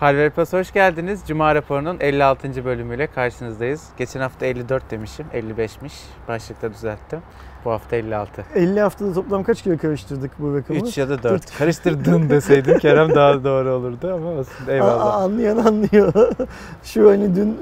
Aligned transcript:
Halver 0.00 0.30
Plus 0.30 0.52
hoş 0.52 0.72
geldiniz. 0.72 1.20
Cuma 1.28 1.54
raporunun 1.54 1.96
56. 2.00 2.64
bölümüyle 2.64 3.06
karşınızdayız. 3.06 3.88
Geçen 3.96 4.20
hafta 4.20 4.46
54 4.46 4.90
demişim, 4.90 5.26
55'miş. 5.34 5.92
Başlıkta 6.28 6.72
düzelttim. 6.72 7.20
Bu 7.64 7.70
hafta 7.70 7.96
56. 7.96 8.44
50 8.54 8.80
haftada 8.80 9.12
toplam 9.12 9.44
kaç 9.44 9.62
kere 9.62 9.76
karıştırdık 9.76 10.30
bu 10.38 10.56
rakamı? 10.56 10.80
3 10.80 10.98
ya 10.98 11.08
da 11.08 11.22
4. 11.22 11.58
Karıştırdın 11.58 12.28
deseydin 12.30 12.78
Kerem 12.78 13.14
daha 13.14 13.44
doğru 13.44 13.72
olurdu 13.72 14.14
ama 14.14 14.30
olsun. 14.30 14.68
Eyvallah. 14.68 15.06
Aa, 15.06 15.12
anlayan 15.12 15.56
anlıyor. 15.56 16.12
Şu 16.82 17.10
hani 17.10 17.36
dün 17.36 17.58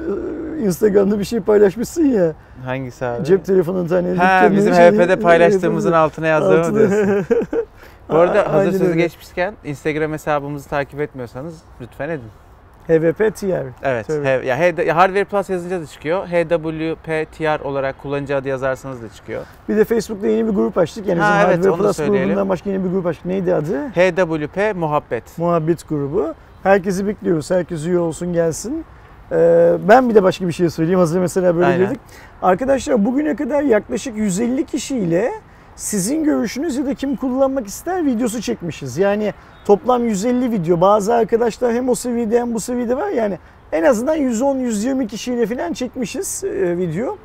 e, 0.58 0.64
Instagram'da 0.64 1.18
bir 1.18 1.24
şey 1.24 1.40
paylaşmışsın 1.40 2.04
ya. 2.04 2.32
Hangisi 2.64 3.04
abi? 3.04 3.24
Cep 3.24 3.44
telefonu 3.44 3.88
tane. 3.88 4.14
Ha 4.14 4.48
bizim 4.52 4.74
HP'de 4.74 5.16
paylaştığımızın 5.16 5.92
altına 5.92 6.26
yazdığımı 6.26 6.78
diyorsun. 6.78 7.26
Bu 8.08 8.16
arada 8.16 8.46
Aa, 8.46 8.52
hazır 8.52 8.70
sözü 8.72 8.84
öyle. 8.84 8.96
geçmişken 9.02 9.54
Instagram 9.64 10.12
hesabımızı 10.12 10.68
takip 10.68 11.00
etmiyorsanız 11.00 11.62
lütfen 11.80 12.08
edin. 12.08 12.28
HVP 12.88 13.18
TR. 13.36 13.66
Evet. 13.82 14.06
Tabii. 14.06 14.24
H- 14.24 14.46
ya 14.46 14.58
H- 14.58 14.82
ya 14.84 14.96
Hardware 14.96 15.24
Plus 15.24 15.50
yazınca 15.50 15.80
da 15.80 15.86
çıkıyor. 15.86 16.26
HWPTR 16.26 17.60
olarak 17.60 18.02
kullanıcı 18.02 18.36
adı 18.36 18.48
yazarsanız 18.48 19.02
da 19.02 19.08
çıkıyor. 19.08 19.42
Bir 19.68 19.76
de 19.76 19.84
Facebook'ta 19.84 20.26
yeni 20.26 20.48
bir 20.48 20.52
grup 20.52 20.78
açtık. 20.78 21.06
Yani 21.06 21.20
Ha, 21.20 21.28
bizim 21.30 21.46
evet, 21.50 21.56
Hardware 21.66 21.82
Plus 21.82 21.96
grubundan 21.96 22.48
başka 22.48 22.70
yeni 22.70 22.84
bir 22.84 22.90
grup 22.90 23.06
açtık. 23.06 23.24
Neydi 23.26 23.54
adı? 23.54 23.88
HWP 23.88 24.76
Muhabbet. 24.76 25.38
Muhabbet 25.38 25.88
grubu. 25.88 26.34
Herkesi 26.62 27.06
bekliyoruz. 27.06 27.50
Herkes 27.50 27.86
üye 27.86 27.98
olsun 27.98 28.32
gelsin. 28.32 28.84
Ee, 29.32 29.72
ben 29.88 30.08
bir 30.08 30.14
de 30.14 30.22
başka 30.22 30.46
bir 30.48 30.52
şey 30.52 30.70
söyleyeyim. 30.70 30.98
Hazır 30.98 31.20
mesela 31.20 31.54
böyle 31.56 31.66
Aynen. 31.66 31.80
dedik. 31.90 32.00
Arkadaşlar 32.42 33.04
bugüne 33.04 33.36
kadar 33.36 33.62
yaklaşık 33.62 34.16
150 34.16 34.66
kişiyle 34.66 35.32
sizin 35.76 36.24
görüşünüz 36.24 36.76
ya 36.76 36.86
da 36.86 36.94
kim 36.94 37.16
kullanmak 37.16 37.66
ister 37.66 38.06
videosu 38.06 38.42
çekmişiz. 38.42 38.98
Yani 38.98 39.34
toplam 39.64 40.04
150 40.04 40.52
video. 40.52 40.80
Bazı 40.80 41.14
arkadaşlar 41.14 41.72
hem 41.72 41.88
o 41.88 41.94
seviyede 41.94 42.40
hem 42.40 42.54
bu 42.54 42.60
seviyede 42.60 42.96
var. 42.96 43.08
Yani 43.08 43.38
en 43.72 43.82
azından 43.82 44.18
110-120 44.18 45.06
kişiyle 45.06 45.46
falan 45.46 45.72
çekmişiz 45.72 46.44
e, 46.44 46.78
video. 46.78 47.16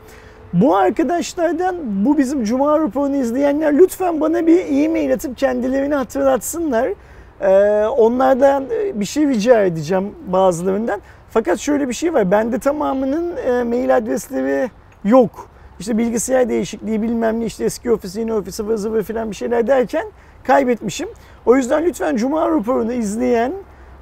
Bu 0.54 0.76
arkadaşlardan 0.76 1.76
bu 2.06 2.18
bizim 2.18 2.44
Cuma 2.44 2.80
raporunu 2.80 3.16
izleyenler 3.16 3.78
lütfen 3.78 4.22
bana 4.22 4.48
bir 4.48 4.84
e-mail 4.84 5.14
atıp 5.14 5.38
kendilerini 5.38 5.95
hatırlatsınlar. 5.95 6.90
Ee, 7.42 7.86
onlardan 7.88 8.66
e, 8.72 9.00
bir 9.00 9.06
şey 9.06 9.28
rica 9.28 9.64
edeceğim 9.64 10.16
bazılarından. 10.28 11.02
Fakat 11.30 11.60
şöyle 11.60 11.88
bir 11.88 11.94
şey 11.94 12.14
var. 12.14 12.32
Bende 12.32 12.60
tamamının 12.60 13.38
e, 13.38 13.64
mail 13.64 13.98
adresleri 13.98 14.70
yok. 15.04 15.50
İşte 15.80 15.98
bilgisayar 15.98 16.50
değişikliği 16.50 17.02
bilmem 17.02 17.40
ne 17.40 17.46
işte 17.46 17.64
eski 17.64 17.92
ofis 17.92 18.16
yeni 18.16 18.34
ofis 18.34 18.60
ıvır 18.60 18.76
zıvır 18.76 19.04
falan 19.04 19.32
bir 19.32 19.36
şeyler 19.36 19.68
derken 19.68 20.06
kaybetmişim. 20.44 21.10
O 21.46 21.56
yüzden 21.56 21.86
lütfen 21.86 22.16
Cuma 22.16 22.50
raporunu 22.50 22.94
izleyen 22.94 23.54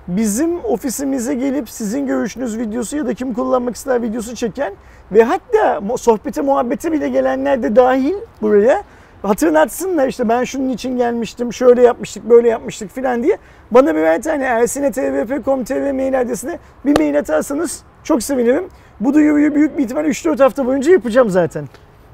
bizim 0.08 0.66
ofisimize 0.66 1.34
gelip 1.34 1.70
sizin 1.70 2.08
görüşünüz 2.08 2.58
videosu 2.58 2.98
ya 2.98 3.06
da 3.06 3.14
kim 3.14 3.34
kullanmak 3.34 3.76
ister 3.76 4.02
videosu 4.02 4.36
çeken 4.36 4.74
ve 5.12 5.24
hatta 5.24 5.82
sohbete 5.98 6.42
muhabbete 6.42 6.92
bile 6.92 7.10
gelenler 7.10 7.64
de 7.64 7.76
dahil 7.76 8.16
buraya 8.42 8.84
hatırlatsınlar 9.22 10.08
işte 10.08 10.30
ben 10.30 10.44
şunun 10.44 10.70
için 10.70 10.98
gelmiştim, 10.98 11.54
şöyle 11.54 11.82
yapmıştık, 11.82 12.30
böyle 12.30 12.50
yapmıştık 12.50 12.92
filan 12.92 13.24
diye. 13.24 13.38
Bana 13.72 13.96
birer 13.96 14.22
tane 14.22 14.44
ersinetvp.com.tr 14.44 15.92
mail 15.92 16.22
adresine 16.22 16.60
bir 16.86 17.00
mail 17.00 17.20
atarsanız 17.20 17.84
çok 18.08 18.24
sevinirim. 18.24 18.64
Bu 19.00 19.14
duyuruyu 19.14 19.56
büyük 19.56 19.78
bir 19.78 19.84
ihtimal 19.84 20.06
3-4 20.06 20.44
hafta 20.44 20.66
boyunca 20.66 20.92
yapacağım 20.92 21.30
zaten. 21.30 21.66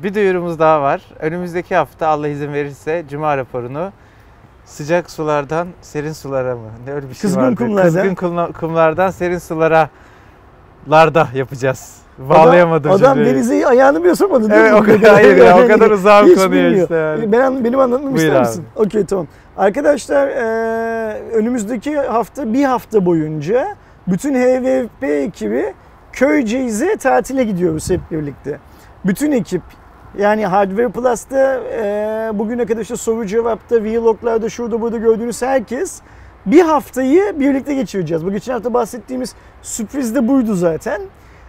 Bir 0.04 0.14
duyurumuz 0.16 0.60
daha 0.60 0.82
var. 0.82 1.02
Önümüzdeki 1.20 1.76
hafta 1.76 2.08
Allah 2.08 2.28
izin 2.28 2.54
verirse 2.54 3.04
Cuma 3.10 3.38
raporunu 3.38 3.92
sıcak 4.66 5.12
sulardan 5.12 5.68
serin 5.82 6.12
sulara 6.12 6.56
mı? 6.56 6.62
Ne 6.88 6.94
öyle 6.94 7.10
bir 7.10 7.14
şey 7.14 7.22
Kızgın 7.22 7.42
vardı. 7.44 7.56
kumlardan. 7.56 7.84
Kızgın 7.84 8.16
kumla- 8.16 8.52
kumlardan 8.54 9.10
serin 9.10 9.38
sulara 9.38 9.90
larda 10.92 11.28
yapacağız. 11.36 11.98
Bağlayamadım 12.18 12.92
Adam, 12.92 13.02
adam 13.04 13.16
cümleyi. 13.18 13.36
denize 13.36 13.68
ayağını 13.68 14.04
bile 14.04 14.16
sokmadı 14.16 14.50
değil 14.50 14.62
Evet 14.62 14.72
mi? 14.72 14.78
o 14.78 14.84
kadar 14.84 15.14
hayır 15.14 15.38
ya 15.38 15.58
o 15.64 15.68
kadar 15.68 15.90
konuya 15.90 16.52
bilmiyor. 16.52 16.82
işte 16.84 16.96
yani. 16.96 17.32
Ben 17.32 17.40
an- 17.42 17.64
benim 17.64 17.80
anlatmamı 17.80 18.18
ister 18.18 18.40
misin? 18.40 18.66
Okey 18.76 19.06
tamam. 19.06 19.28
Arkadaşlar 19.58 20.28
eee, 20.28 21.22
önümüzdeki 21.34 21.98
hafta 21.98 22.54
bir 22.54 22.64
hafta 22.64 23.06
boyunca 23.06 23.76
bütün 24.08 24.34
HVP 24.36 25.04
ekibi 25.08 25.74
Köyceğiz'e 26.14 26.96
tatile 26.98 27.44
gidiyoruz 27.44 27.90
hep 27.90 28.02
birlikte. 28.12 28.60
Bütün 29.06 29.32
ekip 29.32 29.62
yani 30.18 30.46
Hardware 30.46 30.90
Plus'ta 30.90 31.62
eee, 31.64 32.40
bugüne 32.40 32.66
kadar 32.66 32.82
işte 32.82 32.96
soru 32.96 33.26
cevapta, 33.26 33.84
vloglarda 33.84 34.50
şurada 34.50 34.82
burada 34.82 34.98
gördüğünüz 34.98 35.42
herkes 35.42 36.02
bir 36.46 36.62
haftayı 36.62 37.40
birlikte 37.40 37.74
geçireceğiz. 37.74 38.26
Bu 38.26 38.32
geçen 38.32 38.54
hafta 38.54 38.74
bahsettiğimiz 38.74 39.36
sürpriz 39.62 40.16
de 40.16 40.28
buydu 40.28 40.56
zaten. 40.56 41.02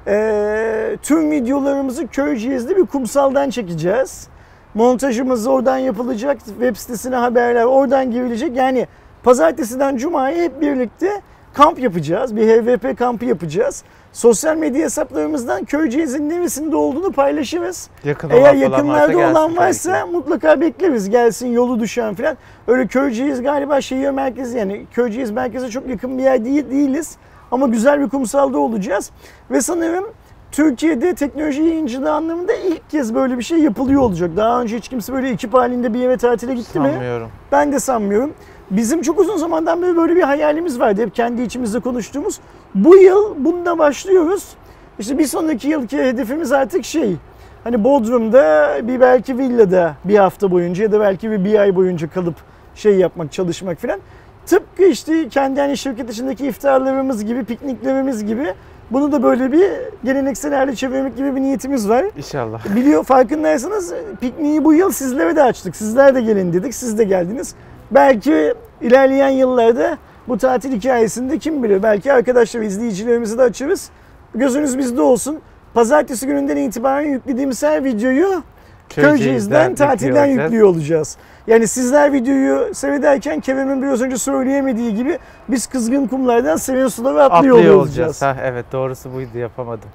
Eee, 0.06 0.96
tüm 1.02 1.30
videolarımızı 1.30 2.06
Köyceğiz'de 2.06 2.76
bir 2.76 2.86
kumsaldan 2.86 3.50
çekeceğiz. 3.50 4.28
Montajımız 4.74 5.46
oradan 5.46 5.78
yapılacak. 5.78 6.38
Web 6.44 6.76
sitesine 6.76 7.16
haberler 7.16 7.64
oradan 7.64 8.10
girilecek. 8.10 8.56
Yani 8.56 8.86
pazartesiden 9.22 9.96
cumaya 9.96 10.42
hep 10.42 10.60
birlikte 10.60 11.20
kamp 11.54 11.78
yapacağız. 11.78 12.36
Bir 12.36 12.48
HVP 12.48 12.98
kampı 12.98 13.24
yapacağız. 13.24 13.84
Sosyal 14.12 14.56
medya 14.56 14.84
hesaplarımızdan 14.84 15.64
Köyceğiz'in 15.64 16.28
neresinde 16.28 16.76
olduğunu 16.76 17.12
paylaşırız. 17.12 17.88
Yakın 18.04 18.30
olan 18.30 18.38
Eğer 18.38 18.50
falan 18.52 18.60
yakınlarda 18.60 19.12
gelsin 19.12 19.30
olan 19.30 19.56
varsa 19.56 20.06
mutlaka 20.06 20.60
bekleriz. 20.60 21.10
Gelsin 21.10 21.48
yolu 21.48 21.80
düşen 21.80 22.14
falan. 22.14 22.36
Öyle 22.68 22.86
Köyceğiz 22.86 23.42
galiba 23.42 23.80
şehir 23.80 24.10
merkezi 24.10 24.58
yani 24.58 24.86
Köyceğiz 24.92 25.30
merkeze 25.30 25.68
çok 25.68 25.88
yakın 25.88 26.18
bir 26.18 26.22
yer 26.22 26.44
değil, 26.44 26.70
değiliz. 26.70 27.16
Ama 27.50 27.66
güzel 27.66 28.00
bir 28.00 28.08
kumsalda 28.08 28.58
olacağız. 28.58 29.10
Ve 29.50 29.60
sanırım 29.60 30.04
Türkiye'de 30.52 31.14
teknoloji 31.14 31.62
yayıncılığı 31.62 32.12
anlamında 32.12 32.52
ilk 32.52 32.90
kez 32.90 33.14
böyle 33.14 33.38
bir 33.38 33.42
şey 33.42 33.58
yapılıyor 33.58 34.02
olacak. 34.02 34.30
Daha 34.36 34.62
önce 34.62 34.76
hiç 34.76 34.88
kimse 34.88 35.12
böyle 35.12 35.28
ekip 35.28 35.54
halinde 35.54 35.94
bir 35.94 35.98
yere 35.98 36.16
tatile 36.16 36.54
gitti 36.54 36.80
mi? 36.80 36.88
Sanmıyorum. 36.88 37.30
Ben 37.52 37.72
de 37.72 37.80
sanmıyorum. 37.80 38.34
Bizim 38.70 39.02
çok 39.02 39.20
uzun 39.20 39.36
zamandan 39.36 39.82
beri 39.82 39.96
böyle 39.96 40.16
bir 40.16 40.22
hayalimiz 40.22 40.80
vardı. 40.80 41.02
Hep 41.02 41.14
kendi 41.14 41.42
içimizde 41.42 41.80
konuştuğumuz. 41.80 42.40
Bu 42.74 42.96
yıl 42.96 43.34
bununla 43.38 43.78
başlıyoruz. 43.78 44.44
İşte 44.98 45.18
bir 45.18 45.26
sonraki 45.26 45.68
yılki 45.68 45.98
hedefimiz 45.98 46.52
artık 46.52 46.84
şey. 46.84 47.16
Hani 47.64 47.84
Bodrum'da 47.84 48.70
bir 48.82 49.00
belki 49.00 49.38
villada 49.38 49.94
bir 50.04 50.18
hafta 50.18 50.50
boyunca 50.50 50.82
ya 50.82 50.92
da 50.92 51.00
belki 51.00 51.30
bir, 51.30 51.44
bir 51.44 51.58
ay 51.58 51.76
boyunca 51.76 52.10
kalıp 52.10 52.34
şey 52.74 52.96
yapmak, 52.96 53.32
çalışmak 53.32 53.78
falan. 53.78 54.00
Tıpkı 54.46 54.84
işte 54.84 55.28
kendi 55.28 55.60
hani 55.60 55.76
şirket 55.76 56.10
içindeki 56.10 56.46
iftarlarımız 56.46 57.24
gibi, 57.24 57.44
pikniklerimiz 57.44 58.26
gibi 58.26 58.54
bunu 58.90 59.12
da 59.12 59.22
böyle 59.22 59.52
bir 59.52 59.70
geleneksel 60.04 60.54
hale 60.54 60.76
çevirmek 60.76 61.16
gibi 61.16 61.36
bir 61.36 61.40
niyetimiz 61.40 61.88
var. 61.88 62.04
İnşallah. 62.16 62.76
Biliyor 62.76 63.04
farkındaysanız 63.04 63.94
pikniği 64.20 64.64
bu 64.64 64.74
yıl 64.74 64.90
sizlere 64.90 65.36
de 65.36 65.42
açtık. 65.42 65.76
Sizler 65.76 66.14
de 66.14 66.20
gelin 66.20 66.52
dedik. 66.52 66.74
Siz 66.74 66.98
de 66.98 67.04
geldiniz. 67.04 67.54
Belki 67.94 68.54
ilerleyen 68.80 69.28
yıllarda 69.28 69.98
bu 70.28 70.38
tatil 70.38 70.72
hikayesinde 70.72 71.38
kim 71.38 71.62
bilir 71.62 71.82
belki 71.82 72.12
arkadaşlar 72.12 72.60
izleyicilerimizi 72.60 73.38
de 73.38 73.42
açarız. 73.42 73.90
Gözünüz 74.34 74.78
bizde 74.78 75.02
olsun. 75.02 75.40
Pazartesi 75.74 76.26
gününden 76.26 76.56
itibaren 76.56 77.08
yüklediğimiz 77.08 77.62
her 77.62 77.84
videoyu 77.84 78.42
Köyceğiz'den, 78.88 79.74
tatilden 79.74 80.26
yüklüyor 80.26 80.44
yüklüyor 80.44 80.68
olacağız. 80.68 81.16
Yani 81.46 81.68
sizler 81.68 82.12
videoyu 82.12 82.74
seyrederken 82.74 83.40
Kerem'in 83.40 83.82
biraz 83.82 84.02
önce 84.02 84.16
söyleyemediği 84.16 84.94
gibi 84.94 85.18
biz 85.48 85.66
kızgın 85.66 86.06
kumlardan 86.06 86.56
serin 86.56 86.88
sulara 86.88 87.24
atlıyor, 87.24 87.56
Atlıyor 87.58 87.74
olacağız. 87.74 87.98
olacağız. 87.98 88.22
Ha, 88.22 88.36
evet 88.42 88.64
doğrusu 88.72 89.14
buydu 89.14 89.38
yapamadım. 89.38 89.88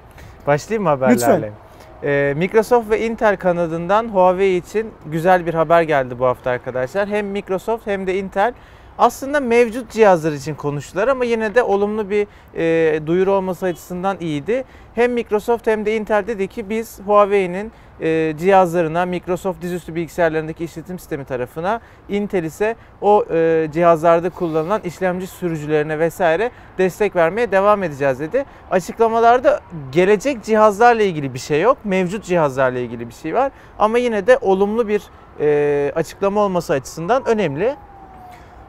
Başlayayım 0.46 0.82
mı 0.82 0.88
haberlerle? 0.88 1.36
Lütfen. 1.36 1.69
Ee, 2.04 2.34
Microsoft 2.36 2.90
ve 2.90 3.06
Intel 3.06 3.36
kanadından 3.36 4.08
Huawei 4.08 4.56
için 4.56 4.90
güzel 5.06 5.46
bir 5.46 5.54
haber 5.54 5.82
geldi 5.82 6.18
bu 6.18 6.26
hafta 6.26 6.50
arkadaşlar. 6.50 7.08
Hem 7.08 7.26
Microsoft 7.26 7.86
hem 7.86 8.06
de 8.06 8.18
Intel 8.18 8.52
aslında 9.00 9.40
mevcut 9.40 9.90
cihazlar 9.90 10.32
için 10.32 10.54
konuştular 10.54 11.08
ama 11.08 11.24
yine 11.24 11.54
de 11.54 11.62
olumlu 11.62 12.10
bir 12.10 12.26
e, 12.56 13.06
duyuru 13.06 13.32
olması 13.32 13.66
açısından 13.66 14.16
iyiydi. 14.20 14.64
Hem 14.94 15.12
Microsoft 15.12 15.66
hem 15.66 15.86
de 15.86 15.96
Intel 15.96 16.26
dedi 16.26 16.48
ki 16.48 16.68
biz 16.68 17.00
Huawei'nin 17.06 17.72
e, 18.00 18.34
cihazlarına, 18.38 19.06
Microsoft 19.06 19.62
dizüstü 19.62 19.94
bilgisayarlarındaki 19.94 20.64
işletim 20.64 20.98
sistemi 20.98 21.24
tarafına, 21.24 21.80
Intel 22.08 22.44
ise 22.44 22.76
o 23.00 23.24
e, 23.30 23.68
cihazlarda 23.72 24.30
kullanılan 24.30 24.80
işlemci 24.84 25.26
sürücülerine 25.26 25.98
vesaire 25.98 26.50
destek 26.78 27.16
vermeye 27.16 27.52
devam 27.52 27.82
edeceğiz 27.82 28.20
dedi. 28.20 28.44
Açıklamalarda 28.70 29.60
gelecek 29.92 30.44
cihazlarla 30.44 31.02
ilgili 31.02 31.34
bir 31.34 31.38
şey 31.38 31.60
yok, 31.60 31.78
mevcut 31.84 32.24
cihazlarla 32.24 32.78
ilgili 32.78 33.08
bir 33.08 33.14
şey 33.14 33.34
var 33.34 33.52
ama 33.78 33.98
yine 33.98 34.26
de 34.26 34.38
olumlu 34.40 34.88
bir 34.88 35.02
e, 35.40 35.92
açıklama 35.94 36.40
olması 36.40 36.72
açısından 36.72 37.28
önemli. 37.28 37.76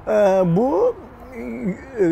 Ee, 0.08 0.12
bu 0.56 0.96
e, 2.00 2.06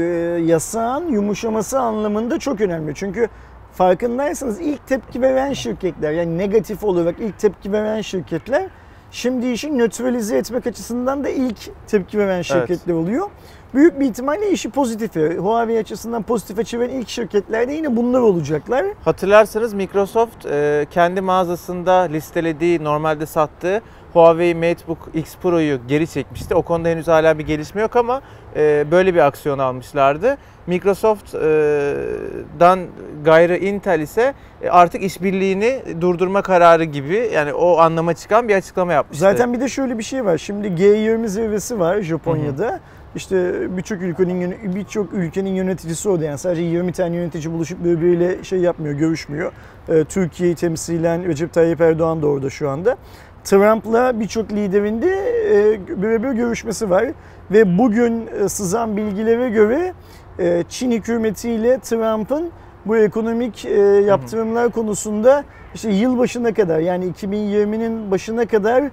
yasağın 0.46 1.08
yumuşaması 1.08 1.80
anlamında 1.80 2.40
çok 2.40 2.62
önemli. 2.62 2.96
Çünkü 2.96 3.28
farkındaysanız 3.74 4.60
ilk 4.60 4.88
tepki 4.88 5.22
veren 5.22 5.54
şirketler 5.54 6.12
yani 6.12 6.38
negatif 6.38 6.84
olarak 6.84 7.16
ilk 7.20 7.40
tepki 7.40 7.72
veren 7.72 8.02
şirketler 8.02 8.70
Şimdi 9.12 9.48
işi 9.48 9.78
nötralize 9.78 10.38
etmek 10.38 10.68
açısından 10.68 11.24
da 11.24 11.30
ilk 11.30 11.88
tepki 11.88 12.20
veren 12.20 12.42
şirketler 12.42 12.94
oluyor. 12.94 13.30
Büyük 13.74 14.00
bir 14.00 14.06
ihtimalle 14.06 14.52
işi 14.52 14.70
pozitife, 14.70 15.36
Huawei 15.36 15.80
açısından 15.80 16.24
pozitife 16.24 16.64
çeviren 16.64 16.90
ilk 16.90 17.10
şirketler 17.10 17.68
de 17.68 17.74
yine 17.74 17.96
bunlar 17.96 18.20
olacaklar. 18.20 18.86
Hatırlarsanız 19.06 19.74
Microsoft 19.74 20.46
e, 20.46 20.86
kendi 20.92 21.22
mağazasında 21.22 21.94
listelediği, 21.94 22.84
normalde 22.84 23.26
sattığı 23.26 23.82
Huawei 24.14 24.56
MateBook 24.56 25.10
X 25.14 25.38
Pro'yu 25.38 25.80
geri 25.88 26.08
çekmişti. 26.08 26.56
O 26.56 26.62
konuda 26.62 26.90
henüz 26.90 27.08
hala 27.08 27.40
bir 27.40 27.46
gelişme 27.46 27.82
yok 27.82 27.96
ama 27.96 28.22
e, 28.56 28.86
böyle 28.92 29.14
bir 29.14 29.20
aksiyon 29.20 29.60
almışlardı. 29.60 30.38
Microsoft'dan 30.68 32.80
gayrı 33.26 33.58
Intel 33.58 34.00
ise 34.00 34.34
e, 34.62 34.70
artık 34.70 35.04
işbirliğini 35.04 35.82
durdurma 36.02 36.42
kararı 36.42 36.84
gibi 36.84 37.30
yani 37.34 37.54
o 37.54 37.78
anlama 37.78 38.14
çıkan 38.14 38.48
bir 38.48 38.56
açıklama 38.56 38.94
yapmıştı. 38.94 39.22
Zaten 39.22 39.54
bir 39.54 39.60
de 39.60 39.70
şöyle 39.70 39.98
bir 39.98 40.04
şey 40.04 40.26
var. 40.26 40.38
Şimdi 40.38 40.68
G20 40.68 41.28
zirvesi 41.28 41.80
var 41.80 42.02
Japonya'da. 42.02 42.68
Hı 42.68 42.74
hı. 42.74 42.80
İşte 43.16 43.54
birçok 43.78 44.02
ülkenin 44.02 44.76
birçok 44.76 45.14
ülkenin 45.14 45.56
yöneticisi 45.56 46.10
o 46.10 46.22
yani 46.22 46.38
sadece 46.38 46.62
20 46.62 46.92
tane 46.92 47.16
yönetici 47.16 47.54
buluşup 47.54 47.84
birbiriyle 47.84 48.44
şey 48.44 48.60
yapmıyor, 48.60 48.96
görüşmüyor. 48.96 49.52
Ee, 49.90 50.04
Türkiye'yi 50.04 50.56
temsilen 50.56 51.28
Recep 51.28 51.54
Tayyip 51.54 51.82
Erdoğan 51.82 52.22
da 52.22 52.28
orada 52.28 52.50
şu 52.50 52.70
anda. 52.70 52.98
Trump'la 53.44 54.20
birçok 54.20 54.52
liderin 54.52 55.02
de 55.02 55.10
e, 55.50 56.02
birebir 56.02 56.32
görüşmesi 56.32 56.90
var. 56.90 57.06
Ve 57.52 57.78
bugün 57.78 58.28
e, 58.28 58.50
sızan 58.50 58.98
bilgilere 58.98 59.50
göre 59.50 59.94
e, 60.40 60.64
Çin 60.70 60.92
hükümetiyle 60.92 61.80
Trump'ın 61.80 62.52
bu 62.86 62.98
ekonomik 62.98 63.66
e, 63.66 63.80
yaptırımlar 63.82 64.70
konusunda 64.70 65.44
işte 65.76 65.92
yıl 65.92 66.18
başına 66.18 66.54
kadar 66.54 66.80
yani 66.80 67.06
2020'nin 67.06 68.12
başına 68.12 68.46
kadar 68.46 68.84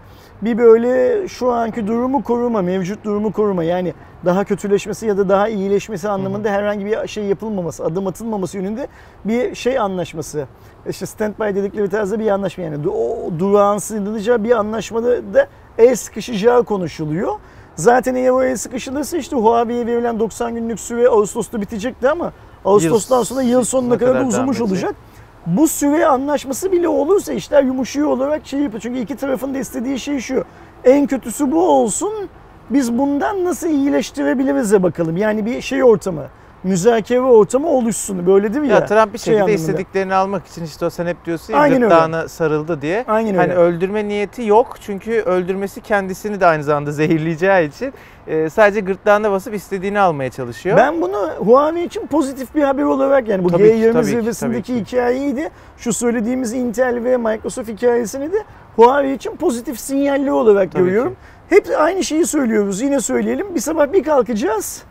bir 0.43 0.59
böyle 0.59 1.29
şu 1.29 1.53
anki 1.53 1.87
durumu 1.87 2.23
koruma, 2.23 2.63
mevcut 2.63 3.05
durumu 3.05 3.33
koruma. 3.33 3.65
Yani 3.65 3.95
daha 4.27 4.45
kötüleşmesi 4.45 5.07
ya 5.07 5.19
da 5.19 5.29
daha 5.29 5.49
iyileşmesi 5.49 6.09
anlamında 6.09 6.51
herhangi 6.51 6.87
bir 6.87 7.09
şey 7.09 7.25
yapılmaması, 7.25 7.85
adım 7.85 8.07
atılmaması 8.07 8.57
yönünde 8.57 8.89
bir 9.25 9.55
şey 9.55 9.79
anlaşması. 9.79 10.47
İşte 10.89 11.07
standby 11.07 11.43
dedikleri 11.43 11.89
tarzda 11.89 12.19
bir 12.19 12.29
anlaşma 12.29 12.65
yani 12.65 12.89
o 12.89 13.31
durağan 13.39 13.79
sığınılacağı 13.79 14.45
bir 14.45 14.51
anlaşmada 14.51 15.35
da 15.35 15.49
el 15.79 15.97
sıkışacağı 15.97 16.65
konuşuluyor. 16.65 17.33
Zaten 17.77 18.15
eğer 18.15 18.31
o 18.31 18.43
el 18.43 18.57
sıkışılırsa 18.57 19.17
işte 19.17 19.37
Huawei'ye 19.37 19.87
verilen 19.87 20.21
90 20.21 20.55
günlük 20.55 20.81
süre 20.81 21.09
Ağustos'ta 21.09 21.61
bitecekti 21.61 22.11
ama 22.11 22.33
Ağustos'tan 22.65 23.23
sonra 23.23 23.43
yıl 23.43 23.65
sonuna 23.65 23.99
kadar, 23.99 24.13
kadar 24.13 24.25
da 24.25 24.29
uzamış 24.29 24.61
olacak. 24.61 24.95
Bu 25.47 25.69
süre 25.69 26.07
anlaşması 26.07 26.73
bile 26.73 26.89
olursa 26.89 27.33
işler 27.33 27.63
yumuşuyor 27.63 28.09
olarak 28.09 28.47
şey 28.47 28.61
yapıyor. 28.61 28.81
Çünkü 28.81 29.01
iki 29.01 29.17
tarafın 29.17 29.55
da 29.55 29.59
istediği 29.59 29.99
şey 29.99 30.21
şu. 30.21 30.45
En 30.85 31.07
kötüsü 31.07 31.53
bu 31.53 31.69
olsun. 31.69 32.13
Biz 32.71 32.99
bundan 32.99 33.45
nasıl 33.45 33.69
iyileştirebiliriz 33.69 34.83
bakalım. 34.83 35.17
Yani 35.17 35.47
bir 35.47 35.61
şey 35.61 35.85
ortamı 35.85 36.23
müzakere 36.65 37.21
ortamı 37.21 37.69
oluşsun. 37.69 38.27
Böyle 38.27 38.55
değil 38.55 38.61
mi 38.65 38.69
ya? 38.69 38.75
Ya 38.75 38.87
Trump 38.87 39.13
bir 39.13 39.19
şey 39.19 39.25
şekilde 39.25 39.43
anlamında. 39.43 39.55
istediklerini 39.61 40.15
almak 40.15 40.47
için 40.47 40.65
işte 40.65 40.87
o 40.87 40.91
sen 40.91 41.07
hep 41.07 41.25
diyorsun 41.25 41.53
ya 41.53 41.59
Aynen 41.59 41.81
gırtlağına 41.81 42.19
öyle. 42.19 42.29
sarıldı 42.29 42.83
diye. 42.83 43.05
Aynen 43.09 43.35
hani 43.35 43.53
öyle. 43.53 43.61
öldürme 43.61 44.09
niyeti 44.09 44.47
yok 44.47 44.77
çünkü 44.81 45.13
öldürmesi 45.21 45.81
kendisini 45.81 46.41
de 46.41 46.47
aynı 46.47 46.65
zamanda 46.65 46.93
zehirleyeceği 46.93 47.69
için 47.69 47.93
e, 48.27 48.51
sadece 48.51 48.81
gırtlağına 48.81 49.31
basıp 49.31 49.55
istediğini 49.55 50.01
almaya 50.01 50.31
çalışıyor. 50.31 50.77
Ben 50.77 51.03
bunu 51.03 51.31
Huawei 51.39 51.85
için 51.85 52.07
pozitif 52.07 52.55
bir 52.55 52.63
haber 52.63 52.83
olarak 52.83 53.29
yani 53.29 53.45
bu 53.45 53.51
tabii 53.51 53.63
G20 53.63 53.99
ki, 54.01 54.05
zirvesindeki 54.05 54.75
ki, 54.75 54.81
hikayeyi 54.81 55.37
de 55.37 55.51
şu 55.79 55.93
söylediğimiz 55.93 56.53
Intel 56.53 57.05
ve 57.05 57.17
Microsoft 57.17 57.69
hikayesini 57.69 58.33
de 58.33 58.39
Huawei 58.77 59.15
için 59.15 59.37
pozitif 59.37 59.81
sinyalli 59.81 60.33
olarak 60.33 60.73
tabii 60.73 60.85
görüyorum. 60.85 61.13
Ki. 61.13 61.19
Hep 61.49 61.69
aynı 61.79 62.05
şeyi 62.05 62.27
söylüyoruz. 62.27 62.81
Yine 62.81 63.01
söyleyelim. 63.01 63.55
Bir 63.55 63.61
sabah 63.61 63.93
bir 63.93 64.05
kalkacağız 64.05 64.85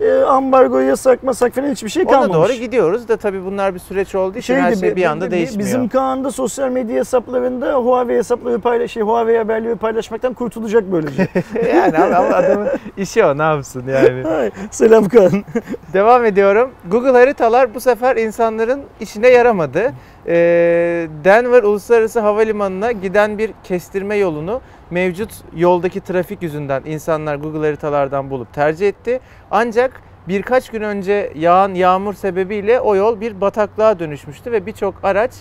e, 0.00 0.12
ambargo 0.12 0.78
yasak 0.78 1.22
masak 1.22 1.54
falan 1.54 1.70
hiçbir 1.70 1.88
şey 1.88 2.04
kalmamış. 2.04 2.36
Ona 2.36 2.44
doğru 2.44 2.52
gidiyoruz 2.52 3.08
da 3.08 3.16
tabii 3.16 3.44
bunlar 3.44 3.74
bir 3.74 3.78
süreç 3.78 4.14
olduğu 4.14 4.38
için 4.38 4.54
Şeydi, 4.54 4.60
her 4.60 4.74
şey 4.74 4.96
bir, 4.96 5.04
anda 5.04 5.30
değişmiyor. 5.30 5.66
Bizim 5.66 5.88
Kaan'da 5.88 6.30
sosyal 6.30 6.68
medya 6.68 6.96
hesaplarında 6.96 7.74
Huawei 7.74 8.18
hesapları 8.18 8.60
paylaş, 8.60 8.90
şey, 8.90 9.02
Huawei 9.02 9.38
haberleri 9.38 9.76
paylaşmaktan 9.76 10.34
kurtulacak 10.34 10.84
böylece. 10.92 11.28
yani 11.74 11.98
adamın 11.98 12.68
işi 12.96 13.24
o 13.24 13.38
ne 13.38 13.42
yapsın 13.42 13.84
yani. 13.88 14.50
Selam 14.70 15.08
Kaan. 15.08 15.44
Devam 15.92 16.24
ediyorum. 16.24 16.70
Google 16.90 17.10
haritalar 17.10 17.74
bu 17.74 17.80
sefer 17.80 18.16
insanların 18.16 18.82
işine 19.00 19.28
yaramadı. 19.28 19.92
Ee, 20.26 21.08
Denver 21.24 21.62
Uluslararası 21.62 22.20
Havalimanı'na 22.20 22.92
giden 22.92 23.38
bir 23.38 23.50
kestirme 23.64 24.16
yolunu 24.16 24.60
mevcut 24.90 25.30
yoldaki 25.56 26.00
trafik 26.00 26.42
yüzünden 26.42 26.82
insanlar 26.86 27.36
Google 27.36 27.66
haritalardan 27.66 28.30
bulup 28.30 28.54
tercih 28.54 28.88
etti. 28.88 29.20
Ancak 29.50 30.02
birkaç 30.28 30.70
gün 30.70 30.82
önce 30.82 31.32
yağan 31.34 31.74
yağmur 31.74 32.14
sebebiyle 32.14 32.80
o 32.80 32.96
yol 32.96 33.20
bir 33.20 33.40
bataklığa 33.40 33.98
dönüşmüştü 33.98 34.52
ve 34.52 34.66
birçok 34.66 35.04
araç 35.04 35.32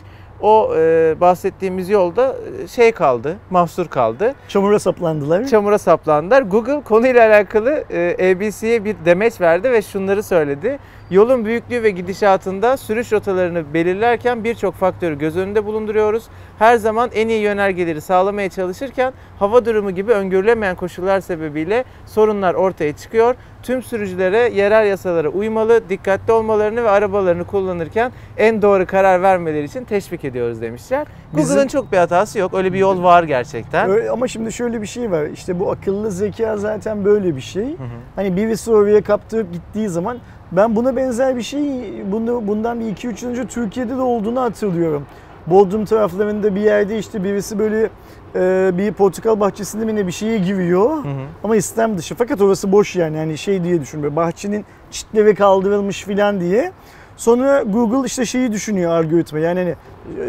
o 0.45 0.75
e, 0.75 1.15
bahsettiğimiz 1.21 1.89
yolda 1.89 2.35
e, 2.63 2.67
şey 2.67 2.91
kaldı, 2.91 3.37
mahsur 3.49 3.87
kaldı. 3.87 4.35
Çamura 4.47 4.79
saplandılar. 4.79 5.47
Çamura 5.47 5.77
saplandılar. 5.77 6.41
Google 6.41 6.81
konuyla 6.83 7.27
alakalı 7.27 7.83
e, 7.89 8.31
ABC'ye 8.31 8.85
bir 8.85 8.95
demeç 9.05 9.41
verdi 9.41 9.71
ve 9.71 9.81
şunları 9.81 10.23
söyledi. 10.23 10.79
Yolun 11.11 11.45
büyüklüğü 11.45 11.83
ve 11.83 11.89
gidişatında 11.89 12.77
sürüş 12.77 13.11
rotalarını 13.11 13.73
belirlerken 13.73 14.43
birçok 14.43 14.75
faktörü 14.75 15.17
göz 15.17 15.37
önünde 15.37 15.65
bulunduruyoruz. 15.65 16.23
Her 16.59 16.77
zaman 16.77 17.09
en 17.13 17.27
iyi 17.27 17.41
yönergeleri 17.41 18.01
sağlamaya 18.01 18.49
çalışırken 18.49 19.13
hava 19.39 19.65
durumu 19.65 19.91
gibi 19.91 20.11
öngörülemeyen 20.11 20.75
koşullar 20.75 21.19
sebebiyle 21.19 21.83
sorunlar 22.05 22.53
ortaya 22.53 22.93
çıkıyor. 22.93 23.35
Tüm 23.65 23.83
sürücülere 23.83 24.37
yerel 24.37 24.87
yasalara 24.87 25.29
uymalı, 25.29 25.89
dikkatli 25.89 26.33
olmalarını 26.33 26.83
ve 26.83 26.89
arabalarını 26.89 27.43
kullanırken 27.43 28.11
en 28.37 28.61
doğru 28.61 28.85
karar 28.85 29.21
vermeleri 29.21 29.63
için 29.63 29.83
teşvik 29.83 30.25
ediyoruz 30.25 30.61
demişler. 30.61 31.07
Google'ın 31.33 31.67
çok 31.67 31.91
bir 31.91 31.97
hatası 31.97 32.39
yok. 32.39 32.53
Öyle 32.53 32.73
bir 32.73 32.79
yol 32.79 33.03
var 33.03 33.23
gerçekten. 33.23 33.89
Öyle, 33.89 34.09
ama 34.09 34.27
şimdi 34.27 34.51
şöyle 34.53 34.81
bir 34.81 34.87
şey 34.87 35.11
var. 35.11 35.25
İşte 35.25 35.59
bu 35.59 35.71
akıllı 35.71 36.11
zeka 36.11 36.57
zaten 36.57 37.05
böyle 37.05 37.35
bir 37.35 37.41
şey. 37.41 37.63
Hı 37.65 37.67
hı. 37.67 37.97
Hani 38.15 38.35
birisi 38.35 38.71
oraya 38.71 39.01
kaptırıp 39.01 39.53
gittiği 39.53 39.89
zaman 39.89 40.17
ben 40.51 40.75
buna 40.75 40.95
benzer 40.95 41.35
bir 41.37 41.41
şey 41.41 41.93
bunu, 42.11 42.47
bundan 42.47 42.79
bir 42.79 42.85
2-3 42.85 43.25
yıl 43.25 43.31
önce 43.31 43.47
Türkiye'de 43.47 43.97
de 43.97 44.01
olduğunu 44.01 44.41
hatırlıyorum. 44.41 45.05
Bodrum 45.47 45.85
taraflarında 45.85 46.55
bir 46.55 46.61
yerde 46.61 46.99
işte 46.99 47.23
birisi 47.23 47.59
böyle 47.59 47.89
e, 48.35 48.71
bir 48.77 48.93
portakal 48.93 49.39
bahçesinde 49.39 49.85
mi 49.85 49.95
ne 49.95 50.07
bir 50.07 50.11
şeye 50.11 50.37
giriyor. 50.37 50.89
Hı 50.89 51.07
hı. 51.07 51.25
Ama 51.43 51.55
istem 51.55 51.97
dışı. 51.97 52.15
Fakat 52.15 52.41
orası 52.41 52.71
boş 52.71 52.95
yani. 52.95 53.17
Yani 53.17 53.37
şey 53.37 53.63
diye 53.63 53.81
düşün 53.81 54.15
bahçenin 54.15 54.65
çitleri 54.91 55.35
kaldırılmış 55.35 56.03
filan 56.03 56.39
diye. 56.39 56.71
Sonra 57.17 57.63
Google 57.63 58.05
işte 58.05 58.25
şeyi 58.25 58.51
düşünüyor 58.51 58.91
algoritma. 58.91 59.39
Yani 59.39 59.59
hani 59.59 59.75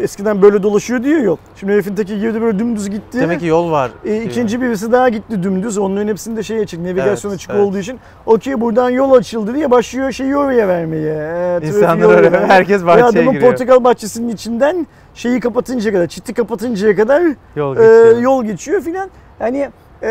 eskiden 0.01 0.41
böyle 0.41 0.63
dolaşıyor 0.63 1.03
diyor 1.03 1.21
yol. 1.21 1.37
Şimdi 1.55 1.73
herifin 1.73 1.95
teki 1.95 2.19
girdi 2.19 2.41
böyle 2.41 2.59
dümdüz 2.59 2.89
gitti. 2.89 3.19
Demek 3.19 3.39
ki 3.39 3.45
yol 3.45 3.71
var. 3.71 3.91
E, 4.05 4.23
ikinci 4.23 4.61
birisi 4.61 4.91
daha 4.91 5.09
gitti 5.09 5.43
dümdüz. 5.43 5.77
Onların 5.77 6.07
hepsinde 6.07 6.43
şey 6.43 6.59
açık, 6.59 6.79
navigasyon 6.79 7.31
evet, 7.31 7.39
açık 7.39 7.51
evet. 7.51 7.61
olduğu 7.61 7.77
için. 7.77 7.99
Okey 8.25 8.61
buradan 8.61 8.89
yol 8.89 9.11
açıldı 9.11 9.55
diye 9.55 9.71
başlıyor 9.71 10.11
şeyi 10.11 10.37
oraya 10.37 10.67
vermeye. 10.67 11.13
E, 11.63 11.67
İnsanlar 11.67 12.05
oraya, 12.05 12.31
vermeye. 12.31 12.47
herkes 12.47 12.85
bahçeye 12.85 13.05
adamın 13.05 13.33
giriyor. 13.33 13.51
Portakal 13.51 13.83
bahçesinin 13.83 14.29
içinden 14.29 14.87
şeyi 15.13 15.39
kapatıncaya 15.39 15.93
kadar, 15.93 16.07
çiti 16.07 16.33
kapatıncaya 16.33 16.95
kadar 16.95 17.23
yol 17.55 17.75
geçiyor, 17.75 18.17
e, 18.17 18.19
yol 18.19 18.43
geçiyor 18.43 18.81
filan. 18.81 19.09
Yani 19.39 19.69
e, 20.03 20.09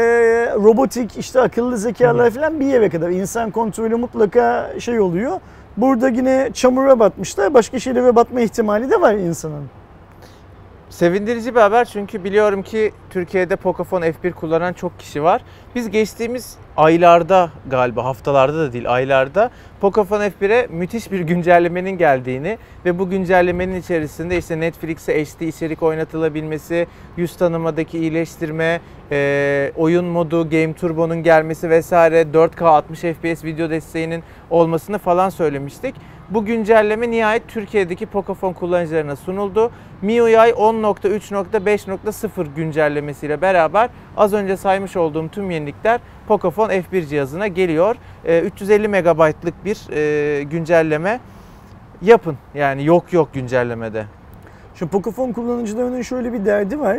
robotik 0.55 1.19
işte 1.19 1.41
akıllı 1.41 1.79
zekalar 1.79 2.31
falan 2.31 2.61
bir 2.61 2.67
yere 2.67 2.89
kadar 2.89 3.11
insan 3.11 3.51
kontrolü 3.51 3.97
mutlaka 3.97 4.73
şey 4.79 5.01
oluyor. 5.01 5.41
Burada 5.77 6.09
yine 6.09 6.51
çamura 6.55 6.99
batmışlar. 6.99 7.55
Başka 7.55 7.79
şeylere 7.79 8.17
batma 8.17 8.41
ihtimali 8.41 8.91
de 8.91 9.01
var 9.01 9.15
insanın. 9.15 9.65
Sevindirici 10.97 11.55
bir 11.55 11.61
haber 11.61 11.85
çünkü 11.85 12.25
biliyorum 12.25 12.63
ki 12.63 12.93
Türkiye'de 13.11 13.57
Pocophone 13.57 14.07
F1 14.09 14.33
kullanan 14.33 14.73
çok 14.73 14.99
kişi 14.99 15.23
var. 15.23 15.43
Biz 15.75 15.91
geçtiğimiz 15.91 16.57
aylarda 16.77 17.51
galiba 17.71 18.05
haftalarda 18.05 18.59
da 18.59 18.73
değil 18.73 18.93
aylarda 18.93 19.51
Pocophone 19.81 20.27
F1'e 20.41 20.67
müthiş 20.67 21.13
bir 21.13 21.21
güncellemenin 21.21 21.99
geldiğini 21.99 22.59
ve 22.85 22.99
bu 22.99 23.11
güncellemenin 23.11 23.81
içerisinde 23.81 24.39
işte 24.39 24.61
Netflix'e 24.61 25.25
HD 25.25 25.41
içerik 25.41 25.83
oynatılabilmesi, 25.83 26.87
yüz 27.17 27.37
tanımadaki 27.37 27.99
iyileştirme, 27.99 28.81
e, 29.11 29.73
oyun 29.77 30.05
modu, 30.05 30.51
Game 30.51 30.73
Turbo'nun 30.73 31.23
gelmesi 31.23 31.71
vesaire 31.71 32.23
4K 32.23 32.65
60 32.65 33.01
FPS 33.01 33.45
video 33.45 33.71
desteğinin 33.71 34.23
olmasını 34.51 34.99
falan 34.99 35.29
söylemiştik. 35.29 35.95
Bu 36.31 36.45
güncelleme 36.45 37.11
nihayet 37.11 37.49
Türkiye'deki 37.49 38.07
Pocophone 38.07 38.55
kullanıcılarına 38.55 39.17
sunuldu. 39.17 39.71
MIUI 40.03 40.35
10.3.5.0 40.35 42.47
güncellemesiyle 42.57 43.41
beraber 43.41 43.91
az 44.17 44.33
önce 44.33 44.57
saymış 44.57 44.97
olduğum 44.97 45.29
tüm 45.29 45.51
yenilikler 45.51 46.01
Pocophone 46.29 46.79
F1 46.79 47.07
cihazına 47.07 47.47
geliyor. 47.47 47.97
350 48.43 48.85
ee, 48.85 48.89
MB'lık 48.89 49.65
bir 49.65 49.93
e, 49.93 50.43
güncelleme 50.43 51.21
yapın. 52.03 52.37
Yani 52.55 52.85
yok 52.85 53.13
yok 53.13 53.35
güncellemede. 53.35 54.05
Şu 54.75 54.89
Pocophone 54.89 55.33
kullanıcılarının 55.33 56.03
şöyle 56.03 56.33
bir 56.33 56.45
derdi 56.45 56.81
var. 56.81 56.99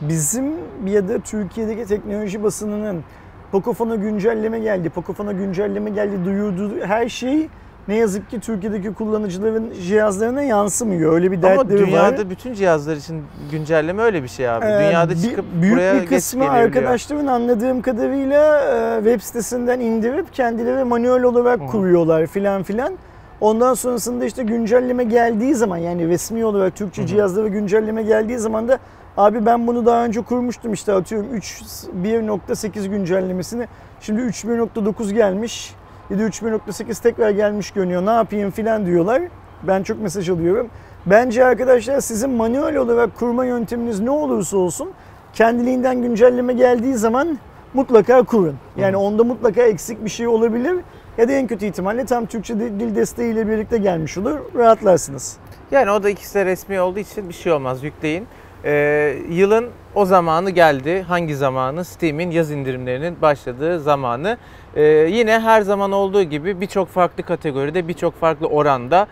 bizim 0.00 0.52
ya 0.86 1.08
da 1.08 1.18
Türkiye'deki 1.18 1.84
teknoloji 1.84 2.42
basınının 2.42 3.04
Pocofon'a 3.52 3.94
güncelleme 3.94 4.58
geldi, 4.58 4.90
Pocofon'a 4.90 5.32
güncelleme 5.32 5.90
geldi 5.90 6.24
duyurduğu 6.24 6.80
her 6.80 7.08
şey 7.08 7.48
ne 7.88 7.96
yazık 7.96 8.30
ki 8.30 8.40
Türkiye'deki 8.40 8.94
kullanıcıların 8.94 9.72
cihazlarına 9.88 10.42
yansımıyor. 10.42 11.12
Öyle 11.12 11.30
bir 11.32 11.36
Ama 11.36 11.42
dertleri 11.42 11.80
var. 11.82 11.86
dünyada 11.86 12.30
bütün 12.30 12.54
cihazlar 12.54 12.96
için 12.96 13.22
güncelleme 13.50 14.02
öyle 14.02 14.22
bir 14.22 14.28
şey 14.28 14.50
abi. 14.50 14.64
Ee, 14.66 14.68
dünyada 14.78 15.10
bir- 15.12 15.22
çıkıp 15.22 15.44
büyük 15.62 15.74
buraya 15.76 15.94
bir 15.94 16.00
geç 16.00 16.08
kısmı 16.08 16.50
arkadaşların 16.50 17.26
anladığım 17.26 17.82
kadarıyla 17.82 18.60
e, 18.60 18.96
web 19.04 19.20
sitesinden 19.20 19.80
indirip 19.80 20.34
kendileri 20.34 20.84
manuel 20.84 21.22
olarak 21.22 21.60
Hı. 21.60 21.66
kuruyorlar 21.66 22.26
filan 22.26 22.62
filan. 22.62 22.92
Ondan 23.40 23.74
sonrasında 23.74 24.24
işte 24.24 24.42
güncelleme 24.42 25.04
geldiği 25.04 25.54
zaman 25.54 25.76
yani 25.76 26.08
resmi 26.08 26.44
olarak 26.44 26.76
Türkçe 26.76 27.02
Hı 27.02 27.04
hı. 27.04 27.08
cihazlara 27.08 27.48
güncelleme 27.48 28.02
geldiği 28.02 28.38
zaman 28.38 28.68
da 28.68 28.78
abi 29.16 29.46
ben 29.46 29.66
bunu 29.66 29.86
daha 29.86 30.04
önce 30.04 30.20
kurmuştum 30.22 30.72
işte 30.72 30.92
atıyorum 30.92 31.26
3 31.34 31.62
1.8 32.04 32.88
güncellemesini. 32.88 33.66
Şimdi 34.00 34.20
3.1.9 34.20 35.12
gelmiş. 35.12 35.74
Da 36.10 36.14
3.1.8 36.14 37.02
tekrar 37.02 37.30
gelmiş 37.30 37.70
görünüyor. 37.70 38.06
Ne 38.06 38.10
yapayım 38.10 38.50
filan 38.50 38.86
diyorlar. 38.86 39.22
Ben 39.62 39.82
çok 39.82 40.00
mesaj 40.02 40.30
alıyorum. 40.30 40.68
Bence 41.06 41.44
arkadaşlar 41.44 42.00
sizin 42.00 42.30
manuel 42.30 42.76
olarak 42.76 43.16
kurma 43.18 43.44
yönteminiz 43.44 44.00
ne 44.00 44.10
olursa 44.10 44.56
olsun 44.56 44.90
kendiliğinden 45.34 46.02
güncelleme 46.02 46.52
geldiği 46.52 46.94
zaman 46.94 47.38
mutlaka 47.74 48.22
kurun. 48.22 48.56
Yani 48.76 48.94
Hı. 48.94 48.98
onda 48.98 49.24
mutlaka 49.24 49.62
eksik 49.62 50.04
bir 50.04 50.10
şey 50.10 50.26
olabilir 50.26 50.76
ya 51.18 51.28
da 51.28 51.32
en 51.32 51.46
kötü 51.46 51.66
ihtimalle 51.66 52.06
tam 52.06 52.26
Türkçe 52.26 52.60
de- 52.60 52.80
dil 52.80 52.94
desteğiyle 52.96 53.48
birlikte 53.48 53.78
gelmiş 53.78 54.18
olur. 54.18 54.38
Rahatlarsınız. 54.56 55.36
Yani 55.70 55.90
o 55.90 56.02
da 56.02 56.10
ikisi 56.10 56.34
de 56.34 56.44
resmi 56.44 56.80
olduğu 56.80 56.98
için 56.98 57.28
bir 57.28 57.34
şey 57.34 57.52
olmaz 57.52 57.84
yükleyin. 57.84 58.26
Ee, 58.64 59.14
yılın 59.30 59.66
o 59.98 60.04
zamanı 60.04 60.50
geldi. 60.50 61.02
Hangi 61.08 61.36
zamanı? 61.36 61.84
Steam'in 61.84 62.30
yaz 62.30 62.50
indirimlerinin 62.50 63.22
başladığı 63.22 63.80
zamanı. 63.80 64.36
Ee, 64.76 64.82
yine 65.10 65.40
her 65.40 65.62
zaman 65.62 65.92
olduğu 65.92 66.22
gibi 66.22 66.60
birçok 66.60 66.88
farklı 66.88 67.22
kategoride, 67.22 67.88
birçok 67.88 68.20
farklı 68.20 68.46
oranda 68.46 69.06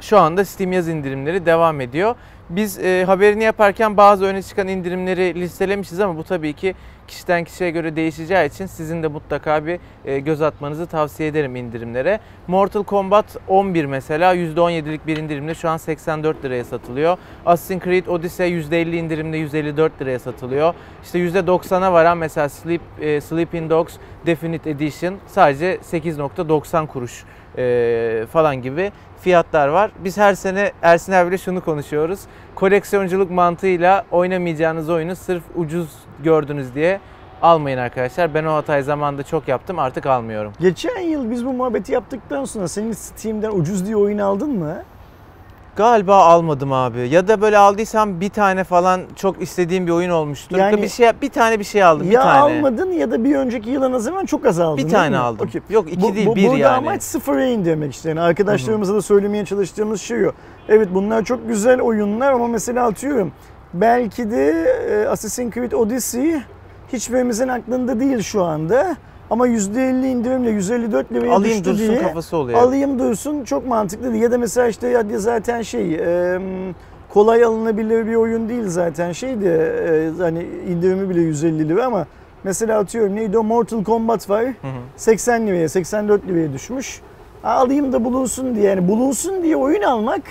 şu 0.00 0.18
anda 0.18 0.44
Steam 0.44 0.72
yaz 0.72 0.88
indirimleri 0.88 1.46
devam 1.46 1.80
ediyor. 1.80 2.14
Biz 2.50 2.78
e, 2.78 3.04
haberini 3.04 3.44
yaparken 3.44 3.96
bazı 3.96 4.24
öne 4.24 4.42
çıkan 4.42 4.68
indirimleri 4.68 5.34
listelemişiz 5.34 6.00
ama 6.00 6.16
bu 6.16 6.24
tabii 6.24 6.52
ki 6.52 6.74
kişiden 7.08 7.44
kişiye 7.44 7.70
göre 7.70 7.96
değişeceği 7.96 8.48
için 8.48 8.66
sizin 8.66 9.02
de 9.02 9.08
mutlaka 9.08 9.66
bir 9.66 9.80
e, 10.04 10.18
göz 10.18 10.42
atmanızı 10.42 10.86
tavsiye 10.86 11.28
ederim 11.28 11.56
indirimlere. 11.56 12.20
Mortal 12.46 12.84
Kombat 12.84 13.36
11 13.48 13.84
mesela 13.84 14.34
%17'lik 14.34 15.06
bir 15.06 15.16
indirimle 15.16 15.54
şu 15.54 15.68
an 15.68 15.76
84 15.76 16.44
liraya 16.44 16.64
satılıyor. 16.64 17.18
Assassin's 17.46 17.84
Creed 17.84 18.06
Odyssey 18.06 18.52
%50 18.52 18.96
indirimle 18.96 19.36
154 19.36 20.02
liraya 20.02 20.18
satılıyor. 20.18 20.74
İşte 21.04 21.18
%90'a 21.18 21.92
varan 21.92 22.18
mesela 22.18 22.48
Sleep, 22.48 22.80
e, 23.00 23.20
Sleeping 23.20 23.70
Dogs 23.70 23.94
Definite 24.26 24.70
Edition 24.70 25.14
sadece 25.26 25.74
8.90 25.74 26.86
kuruş 26.86 27.24
e, 27.58 28.26
falan 28.32 28.62
gibi 28.62 28.92
fiyatlar 29.20 29.68
var. 29.68 29.90
Biz 30.04 30.18
her 30.18 30.34
sene 30.34 30.72
Ersin 30.82 31.12
abiyle 31.12 31.38
şunu 31.38 31.64
konuşuyoruz. 31.64 32.20
Koleksiyonculuk 32.54 33.30
mantığıyla 33.30 34.04
oynamayacağınız 34.10 34.90
oyunu 34.90 35.16
sırf 35.16 35.42
ucuz 35.56 35.88
gördünüz 36.24 36.74
diye 36.74 37.00
almayın 37.42 37.78
arkadaşlar. 37.78 38.34
Ben 38.34 38.44
o 38.44 38.54
hatayı 38.54 38.84
zamanında 38.84 39.22
çok 39.22 39.48
yaptım 39.48 39.78
artık 39.78 40.06
almıyorum. 40.06 40.52
Geçen 40.60 41.00
yıl 41.00 41.30
biz 41.30 41.46
bu 41.46 41.52
muhabbeti 41.52 41.92
yaptıktan 41.92 42.44
sonra 42.44 42.68
senin 42.68 42.92
Steam'den 42.92 43.50
ucuz 43.50 43.86
diye 43.86 43.96
oyun 43.96 44.18
aldın 44.18 44.58
mı? 44.58 44.82
Galiba 45.78 46.16
almadım 46.16 46.72
abi. 46.72 47.08
Ya 47.08 47.28
da 47.28 47.40
böyle 47.40 47.58
aldıysam 47.58 48.20
bir 48.20 48.28
tane 48.28 48.64
falan 48.64 49.00
çok 49.16 49.42
istediğim 49.42 49.86
bir 49.86 49.92
oyun 49.92 50.10
olmuştur. 50.10 50.56
Yani- 50.56 50.82
bir 50.82 50.88
şey 50.88 51.10
bir 51.22 51.28
tane 51.28 51.58
bir 51.58 51.64
şey 51.64 51.84
aldım 51.84 52.06
ya 52.06 52.20
bir 52.20 52.24
tane. 52.24 52.38
almadın 52.38 52.92
ya 52.92 53.10
da 53.10 53.24
bir 53.24 53.36
önceki 53.36 53.70
yıla 53.70 53.90
nazaran 53.92 54.26
çok 54.26 54.46
az 54.46 54.60
aldın. 54.60 54.84
bir 54.84 54.90
tane 54.90 55.10
mi? 55.10 55.16
aldım. 55.16 55.46
Okey. 55.48 55.60
Yok 55.70 55.92
iki 55.92 56.00
Bu- 56.02 56.14
değil 56.14 56.26
bu- 56.26 56.36
bir 56.36 56.46
burada 56.46 56.58
yani. 56.58 56.76
amaç 56.76 57.02
sıfıra 57.02 57.44
indirmek 57.44 57.94
işte. 57.94 58.08
Yani 58.08 58.20
arkadaşlarımıza 58.20 58.94
da 58.94 59.02
söylemeye 59.02 59.44
çalıştığımız 59.44 60.00
şey 60.00 60.26
o. 60.26 60.32
Evet 60.68 60.88
bunlar 60.94 61.24
çok 61.24 61.48
güzel 61.48 61.80
oyunlar 61.80 62.32
ama 62.32 62.46
mesela 62.46 62.86
atıyorum 62.86 63.32
belki 63.74 64.30
de 64.30 64.50
e, 64.90 65.08
Assassin's 65.08 65.54
Creed 65.54 65.72
Odyssey 65.72 66.34
hiçbirimizin 66.92 67.48
aklında 67.48 68.00
değil 68.00 68.22
şu 68.22 68.44
anda. 68.44 68.96
Ama 69.30 69.48
%50 69.48 70.06
indirimle 70.06 70.50
154 70.50 71.12
liraya 71.12 71.32
Alayım 71.34 71.54
düştü 71.58 71.64
dursun 71.70 71.88
diye 71.88 71.98
kafası 72.02 72.36
oluyor. 72.36 72.58
alayım 72.58 72.98
dursun 72.98 73.44
çok 73.44 73.66
mantıklı 73.66 74.12
değil. 74.12 74.22
Ya 74.22 74.30
da 74.32 74.38
mesela 74.38 74.68
işte 74.68 74.94
hadi 74.94 75.18
zaten 75.18 75.62
şey 75.62 75.94
e, 75.94 76.38
kolay 77.08 77.44
alınabilir 77.44 78.06
bir 78.06 78.14
oyun 78.14 78.48
değil 78.48 78.64
zaten 78.66 79.12
şey 79.12 79.40
de 79.40 79.74
e, 80.18 80.22
hani 80.22 80.46
indirimi 80.68 81.10
bile 81.10 81.20
150 81.20 81.68
lira 81.68 81.84
ama 81.84 82.06
mesela 82.44 82.78
atıyorum 82.78 83.16
neydi 83.16 83.38
o 83.38 83.44
Mortal 83.44 83.84
Kombat 83.84 84.30
var. 84.30 84.44
Hı 84.44 84.48
hı. 84.48 84.80
80 84.96 85.46
liraya 85.46 85.68
84 85.68 86.26
liraya 86.28 86.52
düşmüş. 86.52 87.00
Alayım 87.44 87.92
da 87.92 88.04
bulunsun 88.04 88.54
diye 88.54 88.64
yani 88.70 88.88
bulunsun 88.88 89.42
diye 89.42 89.56
oyun 89.56 89.82
almak 89.82 90.22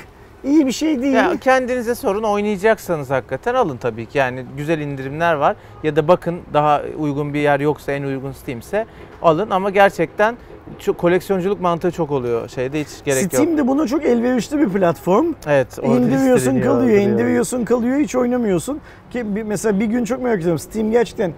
iyi 0.47 0.67
bir 0.67 0.71
şey 0.71 1.01
değil. 1.01 1.13
Ya 1.13 1.33
kendinize 1.41 1.95
sorun 1.95 2.23
oynayacaksanız 2.23 3.09
hakikaten 3.09 3.53
alın 3.55 3.77
tabii 3.77 4.05
ki. 4.05 4.17
Yani 4.17 4.45
güzel 4.57 4.79
indirimler 4.79 5.33
var. 5.33 5.55
Ya 5.83 5.95
da 5.95 6.07
bakın 6.07 6.39
daha 6.53 6.81
uygun 6.99 7.33
bir 7.33 7.39
yer 7.39 7.59
yoksa 7.59 7.91
en 7.91 8.03
uygun 8.03 8.31
Steam'se 8.31 8.85
alın 9.21 9.49
ama 9.49 9.69
gerçekten 9.69 10.35
çok 10.79 10.97
koleksiyonculuk 10.97 11.61
mantığı 11.61 11.91
çok 11.91 12.11
oluyor 12.11 12.49
şeyde 12.49 12.81
hiç 12.81 12.87
gerek 13.05 13.23
yok. 13.23 13.33
Steam 13.33 13.57
de 13.57 13.67
buna 13.67 13.87
çok 13.87 14.05
elverişli 14.05 14.59
bir 14.59 14.69
platform. 14.69 15.25
Evet, 15.47 15.77
İndiriyorsun 15.83 16.61
kalıyor, 16.61 16.81
duruyor. 16.83 17.01
indiriyorsun 17.01 17.65
kalıyor 17.65 17.99
hiç 17.99 18.15
oynamıyorsun. 18.15 18.79
Ki 19.11 19.23
mesela 19.45 19.79
bir 19.79 19.85
gün 19.85 20.03
çok 20.05 20.21
merak 20.23 20.37
ediyorum 20.39 20.59
Steam 20.59 20.91
gerçekten 20.91 21.33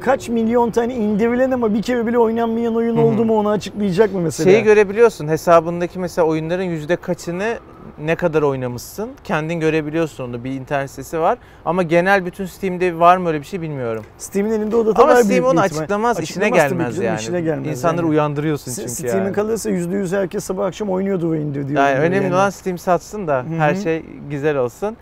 kaç 0.00 0.28
milyon 0.28 0.70
tane 0.70 0.94
indirilen 0.94 1.50
ama 1.50 1.74
bir 1.74 1.82
kere 1.82 2.06
bile 2.06 2.18
oynanmayan 2.18 2.76
oyun 2.76 2.96
Hı 2.96 3.00
hı. 3.00 3.04
oldu 3.04 3.24
mu 3.24 3.38
onu 3.38 3.48
açıklayacak 3.50 4.14
mı 4.14 4.20
mesela? 4.20 4.50
Şeyi 4.50 4.62
görebiliyorsun 4.62 5.28
hesabındaki 5.28 5.98
mesela 5.98 6.26
oyunların 6.26 6.62
yüzde 6.62 6.96
kaçını 6.96 7.54
ne 7.98 8.16
kadar 8.16 8.42
oynamışsın 8.42 9.10
kendin 9.24 9.60
görebiliyorsun 9.60 10.24
onu 10.24 10.44
bir 10.44 10.50
internet 10.50 10.90
sitesi 10.90 11.20
var 11.20 11.38
ama 11.64 11.82
genel 11.82 12.26
bütün 12.26 12.46
Steam'de 12.46 12.98
var 12.98 13.16
mı 13.16 13.28
öyle 13.28 13.40
bir 13.40 13.46
şey 13.46 13.60
bilmiyorum. 13.60 14.04
Steam'in 14.18 14.50
elinde 14.50 14.76
o 14.76 14.86
data 14.86 15.02
Ama 15.02 15.12
var 15.14 15.22
Steam 15.22 15.44
onu 15.44 15.60
açıklamaz, 15.60 16.20
işine 16.20 16.50
gelmez 16.50 16.98
yani. 16.98 17.20
işine 17.20 17.40
gelmez 17.40 17.68
İnsanları 17.68 18.02
yani. 18.02 18.10
uyandırıyorsun 18.10 18.72
çünkü 18.74 18.88
Steam'in 18.88 19.24
yani. 19.24 19.32
kalırsa 19.32 19.70
%100 19.70 20.16
herkes 20.16 20.44
sabah 20.44 20.66
akşam 20.66 20.90
oynuyordu 20.90 21.30
o 21.30 21.34
indirdiği 21.34 21.76
Yani 21.76 21.86
oyunları 21.88 22.06
önemli 22.06 22.24
yani. 22.24 22.34
olan 22.34 22.50
Steam 22.50 22.78
satsın 22.78 23.26
da 23.26 23.38
Hı 23.42 23.54
her 23.58 23.74
şey 23.74 24.02
güzel 24.30 24.56
olsun. 24.56 24.96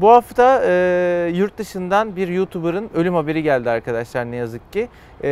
Bu 0.00 0.10
hafta 0.10 0.62
e, 0.64 1.32
yurt 1.34 1.58
dışından 1.58 2.16
bir 2.16 2.28
YouTuber'ın 2.28 2.90
ölüm 2.94 3.14
haberi 3.14 3.42
geldi 3.42 3.70
arkadaşlar 3.70 4.30
ne 4.30 4.36
yazık 4.36 4.72
ki. 4.72 4.88
E, 5.24 5.28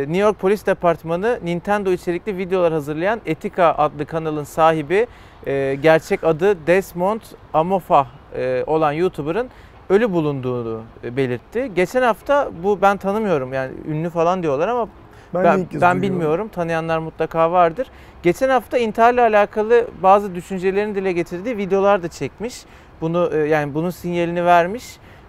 New 0.00 0.18
York 0.18 0.38
Polis 0.38 0.66
Departmanı 0.66 1.38
Nintendo 1.44 1.92
içerikli 1.92 2.38
videolar 2.38 2.72
hazırlayan 2.72 3.20
Etika 3.26 3.74
adlı 3.78 4.06
kanalın 4.06 4.44
sahibi 4.44 5.06
e, 5.46 5.78
gerçek 5.82 6.24
adı 6.24 6.66
Desmond 6.66 7.20
Amofa 7.54 8.06
e, 8.36 8.64
olan 8.66 8.92
YouTuber'ın 8.92 9.48
ölü 9.90 10.12
bulunduğunu 10.12 10.82
e, 11.04 11.16
belirtti. 11.16 11.70
Geçen 11.74 12.02
hafta 12.02 12.50
bu 12.62 12.82
ben 12.82 12.96
tanımıyorum 12.96 13.52
yani 13.52 13.72
ünlü 13.88 14.10
falan 14.10 14.42
diyorlar 14.42 14.68
ama 14.68 14.88
Ben, 15.34 15.44
ben, 15.44 15.58
ilk 15.58 15.80
ben 15.80 16.02
bilmiyorum. 16.02 16.48
Tanıyanlar 16.48 16.98
mutlaka 16.98 17.52
vardır. 17.52 17.86
Geçen 18.22 18.48
hafta 18.48 18.78
intiharla 18.78 19.22
alakalı 19.22 19.86
bazı 20.02 20.34
düşüncelerini 20.34 20.94
dile 20.94 21.12
getirdiği 21.12 21.56
videolar 21.56 22.02
da 22.02 22.08
çekmiş. 22.08 22.64
Bunu 23.00 23.30
e, 23.32 23.36
yani 23.38 23.74
bunun 23.74 23.90
sinyalini 23.90 24.44
vermiş 24.44 24.84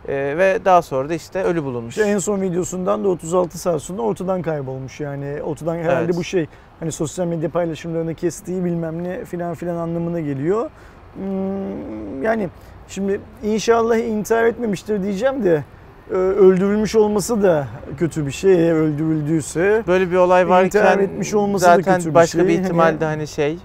E, 0.08 0.14
ve 0.38 0.60
daha 0.66 0.82
sonra 0.82 1.10
da 1.10 1.14
işte 1.14 1.44
ölü 1.44 1.64
bulunmuş. 1.64 1.98
İşte 1.98 2.10
en 2.10 2.18
son 2.18 2.42
videosundan 2.42 3.04
da 3.04 3.10
36 3.10 3.58
saat 3.58 3.82
sonra 3.82 4.02
ortadan 4.02 4.42
kaybolmuş 4.42 5.00
yani 5.00 5.42
ortadan 5.44 5.76
herhalde 5.76 6.04
Evet. 6.06 6.18
bu 6.18 6.24
şey 6.24 6.48
hani 6.80 6.92
sosyal 6.92 7.28
medya 7.28 7.50
paylaşımlarını 7.50 8.16
kestiği 8.16 8.66
bilmem 8.66 9.04
ne 9.04 9.26
filan 9.26 9.54
filan 9.54 9.76
anlamına 9.76 10.20
geliyor. 10.20 10.70
Hmm, 11.14 12.24
yani 12.24 12.50
şimdi 12.88 13.22
inşallah 13.44 13.98
intihar 13.98 14.44
etmemiştir 14.44 15.04
diyeceğim 15.04 15.44
de 15.44 15.64
öldürülmüş 16.16 16.96
olması 16.96 17.44
da 17.44 17.68
kötü 17.98 18.26
bir 18.26 18.32
şey 18.32 18.72
öldürüldüyse. 18.72 19.84
Böyle 19.88 20.12
bir 20.12 20.16
olay 20.16 20.50
varken 20.50 20.66
İntihar 20.66 20.98
etmiş 21.00 21.34
olması 21.34 21.66
da 21.66 21.76
zaten 21.76 21.98
kötü 21.98 22.10
bir 22.10 22.14
başka 22.14 22.40
şey. 22.40 22.48
bir 22.48 22.54
ihtimal 22.54 22.84
Hani- 22.84 23.00
de 23.00 23.06
hani 23.06 23.28
şey 23.28 23.54
e, 23.54 23.60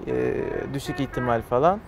düşük 0.75 1.01
ihtimal 1.01 1.43
falan. 1.51 1.79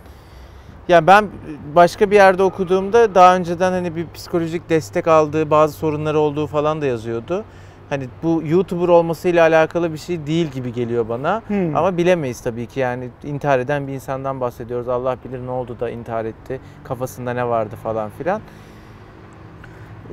Ya 0.89 1.07
ben 1.07 1.27
başka 1.75 2.11
bir 2.11 2.17
yerde 2.17 2.43
okuduğumda 2.43 3.15
daha 3.15 3.37
önceden 3.37 3.73
hani 3.73 3.97
bir 3.97 4.07
psikolojik 4.15 4.69
destek 4.71 5.09
aldığı 5.09 5.51
bazı 5.51 5.75
sorunları 5.75 6.19
olduğu 6.19 6.47
falan 6.47 6.81
da 6.83 6.87
yazıyordu. 6.87 7.45
Hani 7.91 8.05
bu 8.23 8.43
YouTuber 8.47 8.89
olmasıyla 8.89 9.43
alakalı 9.47 9.93
bir 9.93 9.99
şey 9.99 10.27
değil 10.27 10.47
gibi 10.47 10.73
geliyor 10.73 11.09
bana. 11.09 11.43
Hmm. 11.47 11.77
Ama 11.77 11.97
bilemeyiz 11.97 12.41
tabii 12.41 12.67
ki 12.67 12.81
yani 12.81 13.09
intihar 13.25 13.59
eden 13.59 13.87
bir 13.87 13.93
insandan 13.93 14.41
bahsediyoruz. 14.41 14.89
Allah 14.89 15.17
bilir 15.25 15.47
ne 15.47 15.51
oldu 15.51 15.77
da 15.81 15.91
intihar 15.91 16.25
etti. 16.25 16.61
Kafasında 16.85 17.33
ne 17.33 17.49
vardı 17.49 17.75
falan 17.83 18.11
filan. 18.19 18.41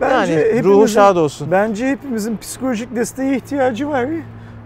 Bence 0.01 0.33
yani 0.33 0.63
ruhu 0.63 0.87
şad 0.87 1.15
olsun. 1.15 1.47
Bence 1.51 1.87
hepimizin 1.87 2.37
psikolojik 2.37 2.95
desteğe 2.95 3.35
ihtiyacı 3.35 3.89
var. 3.89 4.07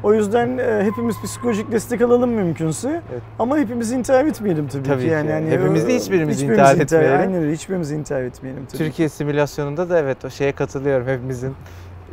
O 0.04 0.14
yüzden 0.14 0.58
e, 0.58 0.84
hepimiz 0.84 1.16
psikolojik 1.24 1.72
destek 1.72 2.02
alalım 2.02 2.30
mümkünse. 2.30 2.90
Evet. 3.12 3.22
Ama 3.40 3.58
hepimiz 3.58 3.92
intihar 3.92 4.26
etmeyelim 4.26 4.68
tabii, 4.68 4.84
Tabii 4.84 5.02
ki. 5.02 5.08
Yani, 5.08 5.28
ki. 5.28 5.34
hani, 5.34 5.50
Hepimiz 5.50 5.88
de 5.88 5.94
e, 5.94 5.96
hiçbirimiz 5.96 6.42
intihar 6.42 6.76
etmeyelim. 6.78 7.20
Aynen 7.20 7.42
öyle. 7.44 7.52
Hiçbirimiz 7.54 7.92
intihar 7.92 8.22
etmeyelim 8.22 8.66
tabii. 8.66 8.78
Türkiye 8.78 9.10
simülasyonunda 9.10 9.90
da 9.90 10.00
evet 10.00 10.26
o 10.26 10.30
şeye 10.30 10.52
katılıyorum. 10.52 11.08
Hepimizin 11.08 11.54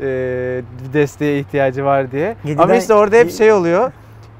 e, 0.00 0.06
desteğe 0.92 1.38
ihtiyacı 1.40 1.84
var 1.84 2.12
diye. 2.12 2.36
Yediden- 2.44 2.62
Ama 2.62 2.74
işte 2.76 2.94
orada 2.94 3.16
hep 3.16 3.30
şey 3.30 3.52
oluyor. 3.52 3.92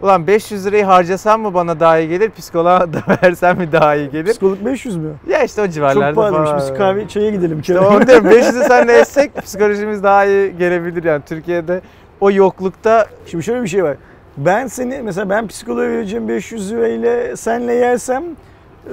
Ulan 0.04 0.26
500 0.26 0.66
lirayı 0.66 0.84
harcasam 0.84 1.42
mı 1.42 1.54
bana 1.54 1.80
daha 1.80 1.98
iyi 1.98 2.08
gelir, 2.08 2.30
psikoloğa 2.30 2.80
da 2.92 2.98
versem 3.22 3.58
mi 3.58 3.72
daha 3.72 3.94
iyi 3.94 4.10
gelir? 4.10 4.30
Psikolog 4.30 4.58
500 4.64 4.96
mü? 4.96 5.10
Ya 5.28 5.42
işte 5.42 5.62
o 5.62 5.68
civarlarda 5.68 6.06
Çok 6.08 6.14
pahalıymış. 6.16 6.50
falan. 6.50 6.60
Biz 6.72 6.78
kahve 6.78 7.08
çaya 7.08 7.30
gidelim. 7.30 7.60
İşte 7.60 7.80
onu 7.80 8.06
diyorum 8.06 8.26
500'ü 8.26 8.68
senle 8.68 8.92
etsek 8.98 9.42
psikolojimiz 9.44 10.02
daha 10.02 10.24
iyi 10.24 10.56
gelebilir 10.58 11.04
yani. 11.04 11.22
Türkiye'de 11.28 11.80
o 12.20 12.30
yoklukta 12.30 13.06
Şimdi 13.26 13.44
şöyle 13.44 13.62
bir 13.62 13.68
şey 13.68 13.84
var. 13.84 13.96
Ben 14.36 14.66
seni 14.66 15.00
mesela 15.02 15.30
ben 15.30 15.46
psikoloğa 15.46 15.82
vereceğim 15.84 16.28
500 16.28 16.72
lirayla 16.72 17.36
senle 17.36 17.72
yersem 17.74 18.22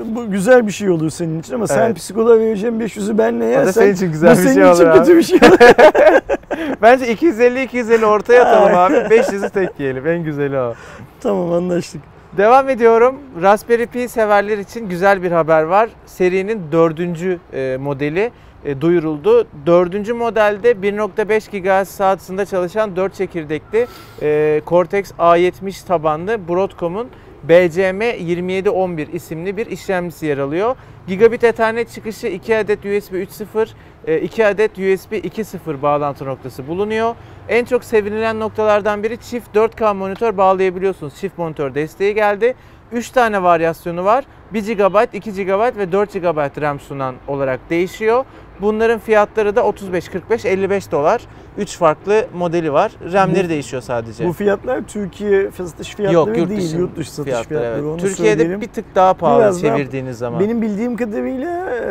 bu 0.06 0.32
güzel 0.32 0.68
bir 0.68 0.72
şey 0.72 0.90
olur 0.90 1.10
senin 1.10 1.40
için 1.40 1.54
ama 1.54 1.68
sen 1.68 1.86
Evet. 1.86 1.96
psikoloğa 1.98 2.40
vereceğim 2.40 2.82
500'ü 2.82 3.18
benle 3.18 3.46
o 3.46 3.48
yersen 3.48 3.68
da 3.68 3.74
senin 3.74 3.94
için 3.94 4.12
güzel 4.12 4.30
bir 4.32 4.36
senin 4.36 4.54
şey 4.54 4.64
için 4.64 4.84
olur 4.84 4.86
abi. 4.92 5.00
kötü 5.00 5.18
bir 5.18 5.24
şey 5.24 5.38
olur. 5.38 5.58
Bence 6.82 7.12
250 7.12 7.64
250 7.64 8.06
ortaya 8.06 8.46
atalım 8.46 8.78
abi. 8.78 8.94
500'ü 8.94 9.50
tek 9.50 9.80
yiyelim. 9.80 10.08
En 10.08 10.24
güzeli 10.24 10.60
o. 10.60 10.74
tamam 11.22 11.54
anlaştık. 11.54 12.02
Devam 12.38 12.70
ediyorum. 12.70 13.16
Raspberry 13.42 13.86
Pi 13.86 14.10
severler 14.10 14.58
için 14.58 14.90
güzel 14.90 15.24
bir 15.24 15.32
haber 15.32 15.64
var. 15.64 15.90
Serinin 16.06 16.62
dördüncü 16.72 17.40
e, 17.54 17.78
modeli 17.80 18.32
e, 18.66 18.82
duyuruldu. 18.82 19.48
Dördüncü 19.66 20.14
modelde 20.14 20.72
1.5 20.72 21.60
GHz 21.60 21.90
saat 21.90 22.20
hızında 22.20 22.46
çalışan 22.46 22.96
4 22.96 23.14
çekirdekli 23.16 23.88
e, 24.22 24.62
Cortex 24.68 25.12
A70 25.12 25.88
tabanlı 25.88 26.48
Broadcom'un 26.48 27.08
BCM 27.44 28.02
2711 28.02 29.08
isimli 29.08 29.58
bir 29.58 29.66
işlemcisi 29.66 30.26
yer 30.26 30.38
alıyor. 30.38 30.76
Gigabit 31.08 31.44
Ethernet 31.44 31.92
çıkışı 31.92 32.28
2 32.28 32.58
adet 32.58 32.80
USB 32.80 33.14
3.0, 33.14 33.62
e, 33.64 33.68
2 34.08 34.46
adet 34.46 34.72
USB 34.72 35.12
2.0 35.14 35.82
bağlantı 35.82 36.26
noktası 36.26 36.68
bulunuyor. 36.68 37.16
En 37.50 37.66
çok 37.66 37.84
sevinilen 37.84 38.40
noktalardan 38.40 39.04
biri 39.04 39.18
çift 39.18 39.56
4K 39.56 39.96
monitör 39.96 40.38
bağlayabiliyorsunuz. 40.38 41.16
Çift 41.16 41.38
monitör 41.38 41.76
desteği 41.76 42.16
geldi. 42.16 42.56
3 42.92 43.10
tane 43.10 43.44
varyasyonu 43.44 44.06
var. 44.06 44.26
1 44.54 44.78
GB, 44.78 45.16
2 45.16 45.46
GB 45.46 45.78
ve 45.78 45.92
4 45.92 46.14
GB 46.14 46.62
RAM 46.62 46.80
sunan 46.80 47.16
olarak 47.28 47.70
değişiyor. 47.70 48.26
Bunların 48.62 49.00
fiyatları 49.00 49.56
da 49.56 49.66
35, 49.66 50.10
45, 50.10 50.46
55 50.46 50.92
dolar. 50.92 51.22
3 51.58 51.78
farklı 51.78 52.26
modeli 52.34 52.74
var. 52.74 52.92
RAM'leri 53.14 53.46
Bu- 53.46 53.50
değişiyor 53.50 53.82
sadece. 53.82 54.28
Bu 54.28 54.34
fiyatlar 54.34 54.82
Türkiye 54.88 55.52
satış 55.52 55.96
fiyatları 55.96 56.30
Yok 56.30 56.38
yurt 56.38 56.50
değil, 56.50 56.78
yurt 56.78 56.96
dışı 56.98 57.12
satış 57.14 57.32
fiyatları, 57.34 57.48
fiyatları. 57.60 57.74
evet. 57.76 57.84
Onu 57.94 57.98
Türkiye'de 57.98 58.38
söyleyelim. 58.40 58.62
bir 58.62 58.68
tık 58.68 58.96
daha 58.96 59.14
pahalı 59.14 59.40
Biraz 59.42 59.64
daha- 59.64 59.78
çevirdiğiniz 59.78 60.18
zaman. 60.18 60.40
Benim 60.40 60.62
bildiğim 60.62 60.96
kadarıyla 60.98 61.70
e, 61.70 61.86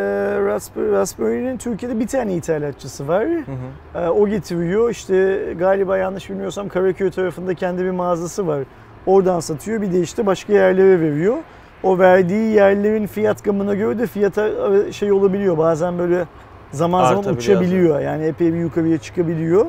Raspberry, 0.47 0.93
Raspberry'nin 0.93 1.57
Türkiye'de 1.59 2.01
bir 2.01 2.07
tane 2.07 2.35
ithalatçısı 2.35 3.09
var. 3.09 3.25
Hı 3.27 3.35
hı. 3.95 4.05
E, 4.05 4.09
o 4.09 4.29
getiriyor. 4.29 4.91
İşte 4.91 5.39
galiba 5.59 5.97
yanlış 5.99 6.31
bilmiyorsam 6.31 6.69
Karaköy 6.69 7.11
tarafında 7.11 7.55
kendi 7.55 7.85
bir 7.85 7.91
mağazası 7.91 8.47
var. 8.47 8.61
Oradan 9.07 9.41
satıyor. 9.41 9.83
Bir 9.83 9.93
de 9.93 10.01
işte 10.01 10.27
başka 10.27 10.53
yerlere 10.53 11.01
veriyor. 11.01 11.35
O 11.83 11.99
verdiği 11.99 12.53
yerlerin 12.55 13.07
fiyat 13.07 13.45
gamına 13.45 13.75
göre 13.75 13.99
de 13.99 14.07
fiyata 14.07 14.49
e, 14.89 14.93
şey 14.93 15.13
olabiliyor. 15.13 15.59
Bazen 15.59 15.99
böyle 15.99 16.25
zaman 16.73 17.15
zaman 17.15 17.35
uçabiliyor. 17.35 18.01
Yani 18.01 18.25
epey 18.25 18.53
bir 18.53 18.59
yukarıya 18.59 18.99
çıkabiliyor. 18.99 19.67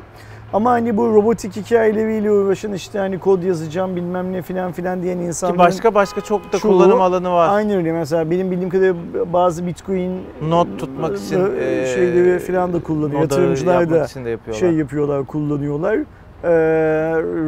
Ama 0.54 0.72
hani 0.72 0.98
bu 0.98 1.14
robotik 1.14 1.56
hikayeleriyle 1.56 2.32
uğraşan 2.32 2.74
işte 2.74 3.00
hani 3.00 3.20
kod 3.20 3.44
yazacağım 3.44 3.96
bilmem 3.96 4.32
ne 4.32 4.42
filan 4.42 4.72
filan 4.72 5.04
diyen 5.04 5.18
Ki 5.18 5.24
insanların 5.24 5.60
başka 5.60 5.96
başka 5.96 6.22
çok 6.22 6.54
da 6.54 6.60
çoğu 6.60 6.72
kullanım 6.72 7.02
alanı 7.02 7.32
var. 7.32 7.50
Aynı 7.50 7.78
öyle 7.78 7.92
mesela 7.92 8.32
benim 8.32 8.52
bildiğim 8.52 8.70
kadarıyla 8.70 9.34
bazı 9.34 9.68
Bitcoin 9.68 10.22
Not 10.50 10.80
tutmak 10.80 11.18
için, 11.18 11.40
e, 11.60 11.64
e, 11.64 11.86
şeyleri 11.86 12.40
falan 12.40 12.74
da 12.74 12.80
kullanıyor. 12.84 13.22
Yatırımcılar 13.22 13.90
da 13.90 13.98
yapıyorlar. 13.98 14.54
şey 14.54 14.72
yapıyorlar, 14.72 15.26
kullanıyorlar. 15.26 15.98
Ee, 16.44 16.50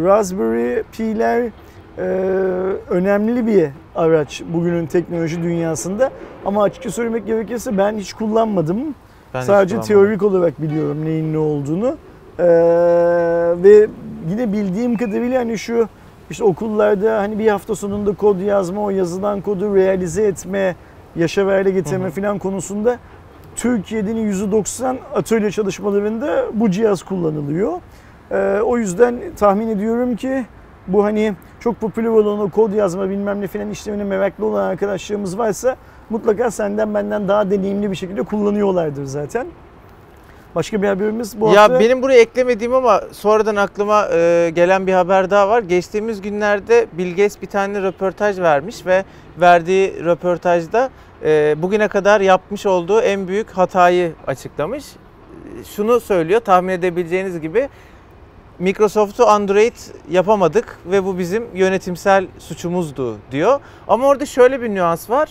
Raspberry 0.03 0.83
Pi'ler 0.91 1.43
e, 1.98 2.01
önemli 2.89 3.48
bir 3.48 3.65
araç 3.95 4.43
bugünün 4.53 4.86
teknoloji 4.86 5.43
dünyasında. 5.43 6.11
Ama 6.46 6.63
açıkça 6.63 6.92
söylemek 6.92 7.27
gerekirse 7.27 7.77
ben 7.77 7.98
hiç 7.98 8.13
kullanmadım. 8.13 8.96
Ben 9.33 9.41
Sadece 9.41 9.81
teorik 9.81 10.24
olarak 10.24 10.61
biliyorum 10.61 11.05
neyin 11.05 11.33
ne 11.33 11.37
olduğunu. 11.37 11.98
Ee, 12.39 12.43
ve 13.63 13.87
yine 14.29 14.53
bildiğim 14.53 14.98
kadarıyla 14.98 15.39
hani 15.39 15.57
şu 15.57 15.87
işte 16.29 16.43
okullarda 16.43 17.19
hani 17.19 17.39
bir 17.39 17.48
hafta 17.48 17.75
sonunda 17.75 18.13
kod 18.15 18.39
yazma, 18.39 18.81
o 18.81 18.89
yazılan 18.89 19.41
kodu 19.41 19.75
realize 19.75 20.24
etme, 20.24 20.75
yaşa 21.15 21.48
ve 21.48 21.51
hale 21.51 21.72
getirme 21.72 22.09
falan 22.09 22.39
konusunda 22.39 22.98
Türkiye'nin 23.55 24.31
%90 24.31 24.96
atölye 25.15 25.51
çalışmalarında 25.51 26.46
bu 26.53 26.72
cihaz 26.72 27.03
kullanılıyor. 27.03 27.74
Ee, 28.31 28.59
o 28.63 28.77
yüzden 28.77 29.15
tahmin 29.37 29.67
ediyorum 29.69 30.15
ki 30.15 30.46
bu 30.87 31.03
hani 31.03 31.33
çok 31.59 31.79
popüler 31.79 32.09
olan 32.09 32.39
o 32.39 32.50
kod 32.50 32.74
yazma 32.74 33.09
bilmem 33.09 33.41
ne 33.41 33.48
filan 33.48 33.69
işlemine 33.69 34.03
meraklı 34.03 34.46
olan 34.46 34.63
arkadaşlarımız 34.63 35.37
varsa 35.37 35.75
mutlaka 36.13 36.51
senden 36.51 36.93
benden 36.93 37.27
daha 37.27 37.51
deneyimli 37.51 37.91
bir 37.91 37.95
şekilde 37.95 38.23
kullanıyorlardır 38.23 39.05
zaten. 39.05 39.47
Başka 40.55 40.81
bir 40.81 40.87
haberimiz 40.87 41.41
bu 41.41 41.53
ya 41.53 41.61
hafta. 41.61 41.79
benim 41.79 42.01
buraya 42.01 42.19
eklemediğim 42.19 42.73
ama 42.73 43.01
sonradan 43.11 43.55
aklıma 43.55 44.07
e, 44.13 44.51
gelen 44.55 44.87
bir 44.87 44.93
haber 44.93 45.29
daha 45.29 45.49
var. 45.49 45.61
Geçtiğimiz 45.61 46.21
günlerde 46.21 46.87
Bill 46.93 47.09
Gates 47.09 47.41
bir 47.41 47.47
tane 47.47 47.81
röportaj 47.81 48.39
vermiş 48.39 48.85
ve 48.85 49.05
verdiği 49.41 50.05
röportajda 50.05 50.89
e, 51.23 51.55
bugüne 51.61 51.87
kadar 51.87 52.21
yapmış 52.21 52.65
olduğu 52.65 53.01
en 53.01 53.27
büyük 53.27 53.49
hatayı 53.49 54.13
açıklamış. 54.27 54.85
Şunu 55.75 55.99
söylüyor 55.99 56.39
tahmin 56.39 56.73
edebileceğiniz 56.73 57.41
gibi 57.41 57.69
Microsoft'u 58.59 59.27
Android 59.27 59.75
yapamadık 60.09 60.77
ve 60.85 61.05
bu 61.05 61.17
bizim 61.17 61.43
yönetimsel 61.53 62.27
suçumuzdu 62.39 63.17
diyor. 63.31 63.59
Ama 63.87 64.07
orada 64.07 64.25
şöyle 64.25 64.61
bir 64.61 64.69
nüans 64.69 65.09
var. 65.09 65.29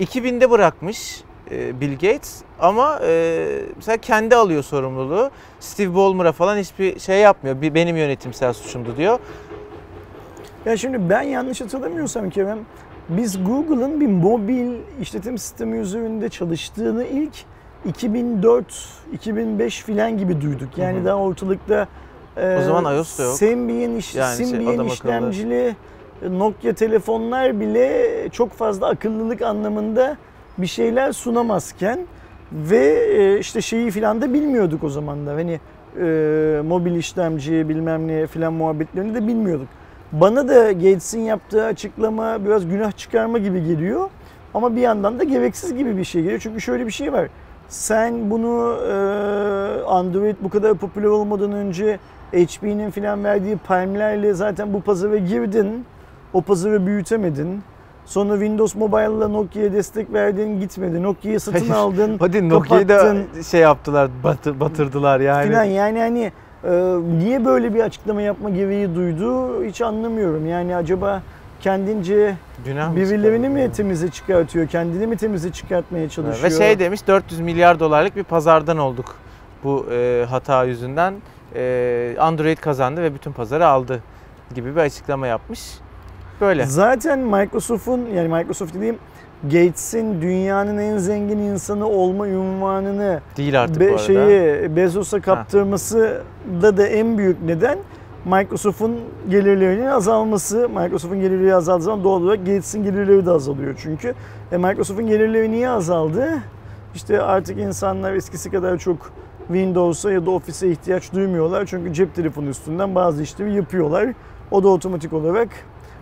2000'de 0.00 0.50
bırakmış 0.50 1.20
e, 1.50 1.80
Bill 1.80 1.92
Gates 1.92 2.42
ama 2.60 3.00
e, 3.02 3.46
mesela 3.76 3.96
kendi 3.96 4.36
alıyor 4.36 4.62
sorumluluğu. 4.62 5.30
Steve 5.60 5.94
Ballmer'a 5.94 6.32
falan 6.32 6.56
hiçbir 6.56 6.98
şey 6.98 7.20
yapmıyor. 7.20 7.56
Benim 7.74 7.96
yönetimsel 7.96 8.52
suçumdu 8.52 8.96
diyor. 8.96 9.18
Ya 10.66 10.76
şimdi 10.76 11.10
ben 11.10 11.22
yanlış 11.22 11.60
hatırlamıyorsam 11.60 12.30
Kerem, 12.30 12.58
biz 13.08 13.44
Google'ın 13.44 14.00
bir 14.00 14.06
mobil 14.06 14.72
işletim 15.00 15.38
sistemi 15.38 15.78
üzerinde 15.78 16.28
çalıştığını 16.28 17.04
ilk 17.04 17.34
2004-2005 17.92 19.70
filan 19.70 20.18
gibi 20.18 20.40
duyduk. 20.40 20.78
Yani 20.78 20.96
Hı 20.96 21.00
hı. 21.00 21.04
daha 21.04 21.16
ortalıkta 21.16 21.88
e, 22.36 22.58
O 22.60 22.62
zaman 22.62 22.96
iOS 22.96 23.18
da 23.18 23.22
yok. 23.22 23.34
Symbian, 23.36 23.96
iş, 23.96 24.14
Yani 24.14 24.36
şey, 24.36 24.46
Symbian 24.46 24.72
akıllı. 24.72 24.86
işlemcili 24.92 25.54
e, 25.54 25.74
Nokia 26.22 26.72
telefonlar 26.72 27.60
bile 27.60 28.28
çok 28.32 28.52
fazla 28.52 28.88
akıllılık 28.88 29.42
anlamında 29.42 30.16
bir 30.58 30.66
şeyler 30.66 31.12
sunamazken 31.12 31.98
ve 32.52 32.86
e, 33.16 33.38
işte 33.38 33.60
şeyi 33.60 33.90
filan 33.90 34.22
da 34.22 34.34
bilmiyorduk 34.34 34.84
o 34.84 34.88
zaman 34.88 35.26
da. 35.26 35.32
Hani 35.34 35.60
e, 36.00 36.60
mobil 36.64 36.94
işlemci 36.94 37.68
bilmem 37.68 38.08
ne 38.08 38.26
filan 38.26 38.52
muhabbetlerini 38.52 39.14
de 39.14 39.26
bilmiyorduk. 39.26 39.68
Bana 40.12 40.48
da 40.48 40.72
Gates'in 40.72 41.20
yaptığı 41.20 41.64
açıklama 41.64 42.44
biraz 42.44 42.68
günah 42.68 42.96
çıkarma 42.96 43.38
gibi 43.38 43.64
geliyor. 43.64 44.10
Ama 44.54 44.76
bir 44.76 44.80
yandan 44.80 45.18
da 45.18 45.24
gereksiz 45.24 45.76
gibi 45.76 45.96
bir 45.96 46.04
şey 46.04 46.22
geliyor. 46.22 46.40
Çünkü 46.42 46.60
şöyle 46.60 46.86
bir 46.86 46.90
şey 46.90 47.12
var. 47.12 47.28
Sen 47.68 48.30
bunu 48.30 48.76
e, 48.88 48.94
Android 49.82 50.36
bu 50.42 50.50
kadar 50.50 50.74
popüler 50.74 51.08
olmadan 51.08 51.52
önce 51.52 51.98
HP'nin 52.32 52.90
filan 52.90 53.24
verdiği 53.24 53.56
palmlerle 53.56 54.34
zaten 54.34 54.74
bu 54.74 54.80
pazara 54.80 55.16
girdin. 55.16 55.84
O 56.32 56.42
pazarı 56.42 56.86
büyütemedin. 56.86 57.62
Sonra 58.06 58.32
Windows 58.32 58.74
Mobile'la 58.74 59.28
Nokia'ya 59.28 59.72
destek 59.72 60.12
verdin 60.12 60.60
gitmedi. 60.60 61.02
Nokia'yı 61.02 61.40
satın 61.40 61.58
Hayır. 61.58 61.72
aldın. 61.72 62.16
Hadi 62.20 62.48
Nokia'yı 62.48 62.88
da 62.88 63.14
şey 63.50 63.60
yaptılar, 63.60 64.10
batı, 64.24 64.60
batırdılar 64.60 65.20
yani. 65.20 65.46
filan 65.46 65.64
yani 65.64 65.98
hani 65.98 66.32
e, 66.64 66.70
niye 67.18 67.44
böyle 67.44 67.74
bir 67.74 67.80
açıklama 67.80 68.22
yapma 68.22 68.50
gereği 68.50 68.94
duydu 68.94 69.64
hiç 69.64 69.80
anlamıyorum. 69.80 70.46
Yani 70.48 70.76
acaba 70.76 71.22
kendince 71.60 72.36
Günah 72.64 72.96
birilerini 72.96 73.46
çıkardı? 73.46 73.66
mi 73.66 73.72
temize 73.72 74.10
çıkartıyor, 74.10 74.66
kendini 74.68 75.06
mi 75.06 75.16
temize 75.16 75.52
çıkartmaya 75.52 76.08
çalışıyor? 76.08 76.50
Ve 76.50 76.56
şey 76.56 76.78
demiş 76.78 77.06
400 77.06 77.40
milyar 77.40 77.80
dolarlık 77.80 78.16
bir 78.16 78.24
pazardan 78.24 78.78
olduk 78.78 79.16
bu 79.64 79.86
e, 79.92 80.26
hata 80.30 80.64
yüzünden. 80.64 81.14
E, 81.54 82.16
Android 82.20 82.58
kazandı 82.58 83.02
ve 83.02 83.14
bütün 83.14 83.32
pazarı 83.32 83.66
aldı 83.66 84.02
gibi 84.54 84.76
bir 84.76 84.80
açıklama 84.80 85.26
yapmış. 85.26 85.60
Böyle. 86.40 86.66
Zaten 86.66 87.18
Microsoft'un 87.18 88.06
yani 88.14 88.28
Microsoft 88.28 88.74
dediğim 88.74 88.98
Gates'in 89.42 90.22
dünyanın 90.22 90.78
en 90.78 90.96
zengin 90.98 91.38
insanı 91.38 91.86
olma 91.86 92.24
unvanını 92.24 93.20
Değil 93.36 93.62
artık 93.62 93.76
bu 93.76 93.80
be, 93.80 93.88
arada. 93.88 93.98
şeyi 93.98 94.76
Bezos'a 94.76 95.20
kaptırması 95.20 96.22
da 96.62 96.76
da 96.76 96.86
en 96.86 97.18
büyük 97.18 97.42
neden 97.42 97.78
Microsoft'un 98.24 98.96
gelirlerinin 99.28 99.86
azalması, 99.86 100.68
Microsoft'un 100.68 101.20
gelirleri 101.20 101.54
azaldığı 101.54 101.82
zaman 101.82 102.04
doğal 102.04 102.22
olarak 102.22 102.38
Gates'in 102.38 102.82
gelirleri 102.82 103.26
de 103.26 103.30
azalıyor 103.30 103.74
çünkü. 103.82 104.14
E 104.52 104.56
Microsoft'un 104.56 105.06
gelirleri 105.06 105.50
niye 105.50 105.70
azaldı? 105.70 106.28
İşte 106.94 107.22
artık 107.22 107.58
insanlar 107.58 108.12
eskisi 108.12 108.50
kadar 108.50 108.78
çok 108.78 109.12
Windows'a 109.46 110.12
ya 110.12 110.26
da 110.26 110.30
Office'e 110.30 110.70
ihtiyaç 110.70 111.12
duymuyorlar. 111.12 111.66
Çünkü 111.66 111.92
cep 111.92 112.14
telefonu 112.14 112.48
üstünden 112.48 112.94
bazı 112.94 113.22
işleri 113.22 113.54
yapıyorlar. 113.54 114.06
O 114.50 114.62
da 114.62 114.68
otomatik 114.68 115.12
olarak 115.12 115.48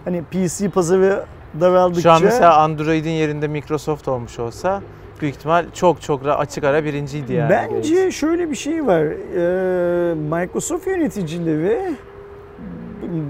hani 0.06 0.22
PC 0.22 0.68
pazarı 0.68 1.24
daraldıkça... 1.60 2.02
Şu 2.02 2.10
an 2.10 2.22
mesela 2.22 2.56
Android'in 2.56 3.10
yerinde 3.10 3.48
Microsoft 3.48 4.08
olmuş 4.08 4.38
olsa 4.38 4.82
büyük 5.20 5.34
ihtimal 5.36 5.66
çok 5.74 6.02
çok 6.02 6.20
açık 6.26 6.64
ara 6.64 6.84
birinciydi 6.84 7.32
yani. 7.32 7.50
Bence 7.50 8.10
şöyle 8.10 8.50
bir 8.50 8.56
şey 8.56 8.86
var. 8.86 9.02
Ee, 9.04 10.14
Microsoft 10.14 10.86
yöneticileri 10.86 11.92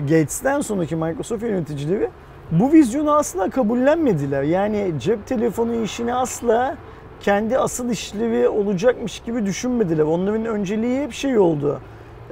Gates'ten 0.00 0.60
sonraki 0.60 0.96
Microsoft 0.96 1.42
yöneticileri 1.42 2.10
bu 2.50 2.72
vizyonu 2.72 3.16
asla 3.16 3.50
kabullenmediler. 3.50 4.42
Yani 4.42 4.92
cep 5.00 5.26
telefonu 5.26 5.74
işini 5.74 6.14
asla 6.14 6.76
kendi 7.20 7.58
asıl 7.58 7.90
işlevi 7.90 8.48
olacakmış 8.48 9.20
gibi 9.20 9.46
düşünmediler. 9.46 10.04
Onların 10.04 10.46
önceliği 10.46 11.02
hep 11.02 11.12
şey 11.12 11.38
oldu. 11.38 11.80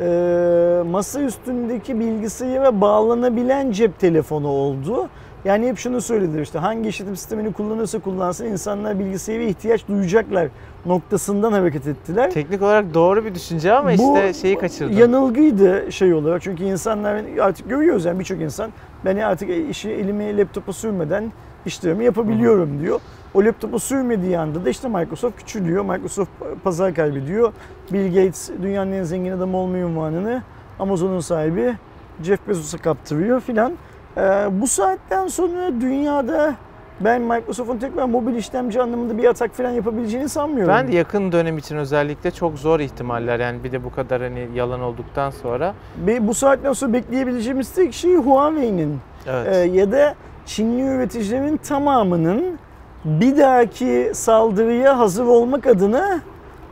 Ee, 0.01 0.83
masa 0.91 1.21
üstündeki 1.21 2.01
bilgisayara 2.01 2.81
bağlanabilen 2.81 3.71
cep 3.71 3.99
telefonu 3.99 4.49
oldu. 4.49 5.09
Yani 5.45 5.69
hep 5.69 5.79
şunu 5.79 6.01
söylediler 6.01 6.43
işte 6.43 6.59
hangi 6.59 6.89
işletim 6.89 7.17
sistemini 7.17 7.53
kullanırsa 7.53 7.99
kullansın 7.99 8.45
insanlar 8.45 8.99
bilgisayara 8.99 9.43
ihtiyaç 9.43 9.89
duyacaklar 9.89 10.49
noktasından 10.87 11.53
hareket 11.53 11.87
ettiler. 11.87 12.31
Teknik 12.31 12.63
olarak 12.63 12.95
doğru 12.95 13.25
bir 13.25 13.35
düşünce 13.35 13.73
ama 13.73 13.89
Bu 13.89 13.93
işte 13.93 14.33
şeyi 14.33 14.59
kaçırdım. 14.59 14.99
Yanılgıydı 14.99 15.93
şey 15.93 16.15
olarak 16.15 16.43
çünkü 16.43 16.65
insanlar 16.65 17.23
artık 17.41 17.69
görüyoruz 17.69 18.05
yani 18.05 18.19
birçok 18.19 18.41
insan 18.41 18.71
ben 19.05 19.17
artık 19.17 19.51
işi 19.71 19.91
elimi 19.91 20.39
laptopa 20.39 20.73
sürmeden 20.73 21.33
işlerimi 21.67 22.05
yapabiliyorum 22.05 22.81
diyor. 22.81 23.01
O 23.35 23.45
laptopa 23.45 23.79
sürmediği 23.79 24.39
anda 24.39 24.65
da 24.65 24.71
işte 24.71 24.89
Microsoft 24.89 25.37
küçülüyor. 25.39 25.85
Microsoft 25.85 26.31
pazar 26.65 26.95
kaybediyor. 26.95 27.53
Bill 27.93 28.07
Gates 28.15 28.51
dünyanın 28.63 28.93
en 28.93 29.03
zengin 29.03 29.33
adamı 29.33 29.57
olma 29.57 29.77
ünvanını 29.79 30.43
Amazon'un 30.79 31.21
sahibi 31.21 31.75
Jeff 32.23 32.49
Bezos'a 32.49 32.79
kaptırıyor 32.79 33.41
filan. 33.41 33.73
Ee, 34.17 34.21
bu 34.51 34.67
saatten 34.67 35.27
sonra 35.27 35.81
dünyada 35.81 36.55
ben 37.01 37.23
Microsoft'un 37.23 37.79
tekrar 37.79 38.05
mobil 38.05 38.35
işlemci 38.35 38.83
anlamında 38.83 39.19
bir 39.19 39.25
atak 39.25 39.55
falan 39.55 39.71
yapabileceğini 39.71 40.29
sanmıyorum. 40.29 40.75
Ben 40.75 40.89
de 40.93 40.97
yakın 40.97 41.33
dönem 41.33 41.59
için 41.59 41.77
özellikle 41.77 42.31
çok 42.31 42.59
zor 42.59 42.81
ihtimaller 42.81 43.41
yani 43.41 43.65
bir 43.65 43.73
de 43.73 43.85
bu 43.85 43.93
kadar 43.93 44.23
hani 44.23 44.49
yalan 44.55 44.81
olduktan 44.81 45.31
sonra. 45.31 45.75
Ve 46.07 46.27
bu 46.29 46.35
saatten 46.35 46.73
sonra 46.73 46.93
bekleyebileceğimiz 46.93 47.71
tek 47.73 47.95
şey 47.95 48.17
Huawei'nin 48.17 48.99
Evet. 49.27 49.57
e, 49.57 49.59
ya 49.59 49.93
da 49.93 50.15
Çinli 50.47 50.83
üreticilerin 50.83 51.57
tamamının 51.57 52.59
bir 53.05 53.37
dahaki 53.39 54.11
saldırıya 54.15 54.99
hazır 54.99 55.25
olmak 55.25 55.67
adına 55.67 56.21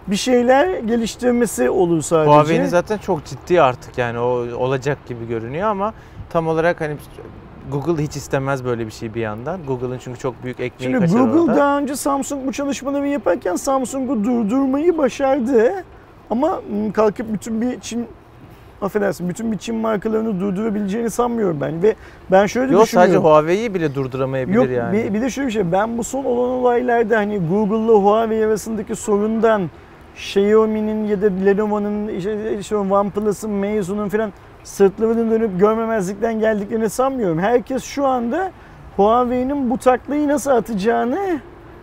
bir 0.06 0.16
şeyler 0.16 0.78
geliştirmesi 0.78 1.70
olur 1.70 2.02
sadece. 2.02 2.32
Huawei'nin 2.32 2.66
zaten 2.66 2.98
çok 2.98 3.24
ciddi 3.24 3.62
artık 3.62 3.98
yani 3.98 4.18
o 4.18 4.56
olacak 4.56 4.98
gibi 5.06 5.28
görünüyor 5.28 5.68
ama 5.68 5.94
tam 6.30 6.48
olarak 6.48 6.80
hani 6.80 6.96
Google 7.72 8.02
hiç 8.02 8.16
istemez 8.16 8.64
böyle 8.64 8.86
bir 8.86 8.90
şey 8.92 9.14
bir 9.14 9.20
yandan. 9.20 9.60
Google'ın 9.66 9.98
çünkü 9.98 10.18
çok 10.18 10.44
büyük 10.44 10.60
ekmeği 10.60 10.92
Şimdi 10.92 11.12
Google 11.12 11.40
orada. 11.40 11.56
daha 11.56 11.78
önce 11.78 11.96
Samsung 11.96 12.46
bu 12.46 12.52
çalışmaları 12.52 13.08
yaparken 13.08 13.56
Samsung'u 13.56 14.24
durdurmayı 14.24 14.98
başardı. 14.98 15.84
Ama 16.30 16.60
m, 16.70 16.92
kalkıp 16.92 17.32
bütün 17.32 17.60
bir 17.60 17.80
Çin 17.80 18.06
affedersin 18.82 19.28
bütün 19.28 19.52
bir 19.52 19.58
Çin 19.58 19.74
markalarını 19.74 20.40
durdurabileceğini 20.40 21.10
sanmıyorum 21.10 21.58
ben 21.60 21.82
ve 21.82 21.94
ben 22.30 22.46
şöyle 22.46 22.72
Yok 22.72 22.88
sadece 22.88 23.12
düşünüyorum. 23.12 23.24
Huawei'yi 23.24 23.74
bile 23.74 23.94
durduramayabilir 23.94 24.56
Yok 24.56 24.70
yani. 24.70 24.96
bir, 24.96 25.14
bir 25.14 25.20
de 25.20 25.30
şöyle 25.30 25.46
bir 25.46 25.52
şey 25.52 25.72
ben 25.72 25.98
bu 25.98 26.04
son 26.04 26.24
olan 26.24 26.50
olaylarda 26.50 27.16
hani 27.16 27.38
Google'la 27.38 27.92
Huawei 27.92 28.46
arasındaki 28.46 28.94
sorundan 28.96 29.70
Xiaomi'nin 30.14 31.06
ya 31.06 31.22
da 31.22 31.26
Lenovo'nun 31.44 32.08
işte, 32.08 32.58
işte 32.58 32.76
OnePlus'ın, 32.76 33.50
Meizu'nun 33.50 34.08
falan 34.08 34.32
sırtlarını 34.64 35.30
dönüp 35.30 35.60
görmemezlikten 35.60 36.40
geldiklerini 36.40 36.90
sanmıyorum. 36.90 37.38
Herkes 37.38 37.84
şu 37.84 38.06
anda 38.06 38.50
Huawei'nin 38.96 39.70
bu 39.70 39.78
taklayı 39.78 40.28
nasıl 40.28 40.50
atacağını 40.50 41.40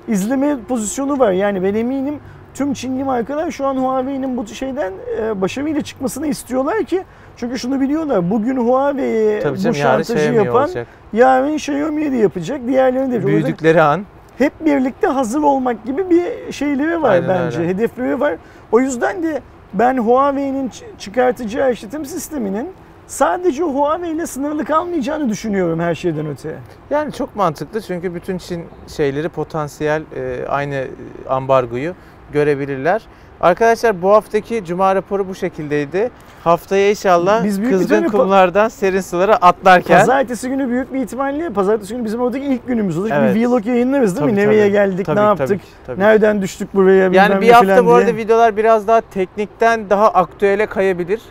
izleme 0.07 0.57
pozisyonu 0.67 1.19
var. 1.19 1.31
Yani 1.31 1.63
ben 1.63 1.73
eminim 1.73 2.19
tüm 2.53 2.73
Çinli 2.73 3.03
markalar 3.03 3.51
şu 3.51 3.65
an 3.67 3.77
Huawei'nin 3.77 4.37
bu 4.37 4.47
şeyden 4.47 4.93
e, 5.21 5.41
başarıyla 5.41 5.81
çıkmasını 5.81 6.27
istiyorlar 6.27 6.83
ki 6.83 7.03
çünkü 7.37 7.59
şunu 7.59 7.81
biliyorlar. 7.81 8.29
Bugün 8.29 8.57
Huawei'ye 8.57 9.39
Tabii 9.39 9.57
bu 9.57 9.61
canım 9.61 9.77
yarın 9.79 10.03
şantajı 10.03 10.13
Xiaomi 10.27 10.45
yapan 10.45 10.63
olacak. 10.63 10.87
yarın 11.13 11.53
Xiaomi'ye 11.53 12.11
de 12.11 12.15
yapacak. 12.17 12.61
Diğerlerini 12.67 13.11
de 13.11 13.15
yapacak. 13.15 13.27
Büyüdükleri 13.43 13.81
an 13.81 14.05
hep 14.37 14.65
birlikte 14.65 15.07
hazır 15.07 15.43
olmak 15.43 15.85
gibi 15.85 16.09
bir 16.09 16.51
şeyleri 16.51 17.01
var 17.01 17.09
Aynen 17.11 17.29
bence. 17.29 17.59
öyle. 17.59 17.69
Hedefleri 17.69 18.19
var. 18.19 18.35
O 18.71 18.79
yüzden 18.79 19.23
de 19.23 19.41
ben 19.73 19.97
Huawei'nin 19.97 20.71
çıkartacağı 20.97 21.71
işletim 21.71 22.05
sisteminin 22.05 22.69
sadece 23.07 23.63
Huawei 23.63 24.11
ile 24.11 24.25
sınırlı 24.27 24.65
kalmayacağını 24.65 25.29
düşünüyorum 25.29 25.79
her 25.79 25.95
şeyden 25.95 26.25
öte. 26.27 26.55
yani 26.89 27.11
çok 27.11 27.35
mantıklı 27.35 27.81
çünkü 27.81 28.15
bütün 28.15 28.37
Çin 28.37 28.63
şeyleri 28.87 29.29
potansiyel 29.29 30.01
e, 30.15 30.45
aynı 30.49 30.85
ambargoyu 31.29 31.93
görebilirler. 32.33 33.01
Arkadaşlar 33.41 34.01
bu 34.01 34.11
haftaki 34.13 34.65
Cuma 34.65 34.95
raporu 34.95 35.27
bu 35.27 35.35
şekildeydi. 35.35 36.11
Haftaya 36.43 36.89
inşallah 36.89 37.43
Biz 37.43 37.61
büyük 37.61 37.73
kızgın 37.73 38.03
kumlardan 38.03 38.67
serin 38.69 39.01
sulara 39.01 39.35
atlarken 39.35 39.99
Pazartesi 39.99 40.49
günü 40.49 40.69
büyük 40.69 40.93
bir 40.93 40.99
ihtimalle 40.99 41.49
pazartesi 41.49 41.93
günü 41.93 42.05
bizim 42.05 42.21
oradaki 42.21 42.45
ilk 42.45 42.67
günümüz 42.67 42.97
olacak. 42.97 43.17
Evet. 43.21 43.35
Bir 43.35 43.45
vlog 43.45 43.65
yayınlarız 43.65 44.15
değil 44.15 44.25
mi? 44.25 44.31
Tabii, 44.35 44.47
Nereye 44.47 44.61
tabii. 44.63 44.71
geldik, 44.71 45.05
Tabii, 45.05 45.15
ne 45.19 45.21
tabii 45.25 45.39
yaptık, 45.41 45.61
tabii. 45.87 45.99
nereden 45.99 46.41
düştük 46.41 46.75
buraya 46.75 47.11
bilmem 47.11 47.13
Yani 47.13 47.35
ne 47.35 47.41
bir 47.41 47.49
hafta 47.49 47.67
falan 47.67 47.85
bu 47.85 47.93
arada 47.93 48.05
diye. 48.07 48.15
videolar 48.17 48.57
biraz 48.57 48.87
daha 48.87 49.01
teknikten 49.01 49.89
daha 49.89 50.09
aktüele 50.09 50.65
kayabilir. 50.65 51.21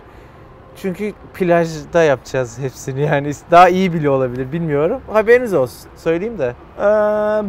Çünkü 0.83 1.13
plajda 1.35 2.03
yapacağız 2.03 2.59
hepsini 2.59 3.01
yani 3.01 3.31
daha 3.51 3.69
iyi 3.69 3.93
bile 3.93 4.11
olabilir 4.11 4.53
bilmiyorum. 4.53 5.01
Haberiniz 5.13 5.55
olsun. 5.55 5.91
Söyleyeyim 5.97 6.39
de 6.39 6.53
Ee, 6.79 6.83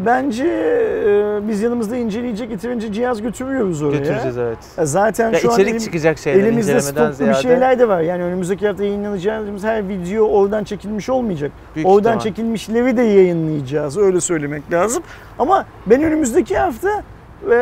bence 0.05 0.43
e, 0.45 1.47
biz 1.47 1.61
yanımızda 1.61 1.97
inceleyecek 1.97 2.51
yeterince 2.51 2.93
cihaz 2.93 3.21
götürüyoruz 3.21 3.81
oraya. 3.83 3.97
götüreceğiz 3.97 4.37
evet. 4.37 4.57
E, 4.77 4.85
Zaten 4.85 5.31
Ya 5.31 5.39
şu 5.39 5.49
an 5.49 5.53
içerik 5.53 5.69
elim- 5.75 5.79
çıkacak 5.85 6.17
şeyler 6.17 6.43
Elimizde 6.43 6.81
stoklu 6.81 7.07
bir 7.09 7.13
ziyade. 7.13 7.33
şeyler 7.41 7.79
de 7.79 7.87
var. 7.87 8.01
Yani 8.01 8.23
önümüzdeki 8.23 8.67
hafta 8.67 8.83
yayınlanacağımız 8.83 9.63
her 9.63 9.89
video 9.89 10.23
oradan 10.25 10.63
çekilmiş 10.63 11.09
olmayacak. 11.09 11.51
büyük 11.75 11.87
oradan 11.87 12.17
ihtimal. 12.17 12.19
çekilmişleri 12.35 12.97
de 12.97 13.01
yayınlayacağız. 13.01 13.97
Öyle 13.97 14.21
söylemek 14.21 14.71
lazım. 14.71 15.03
Ama 15.39 15.65
ben 15.85 16.03
önümüzdeki 16.03 16.57
hafta 16.57 17.03
e, 17.51 17.55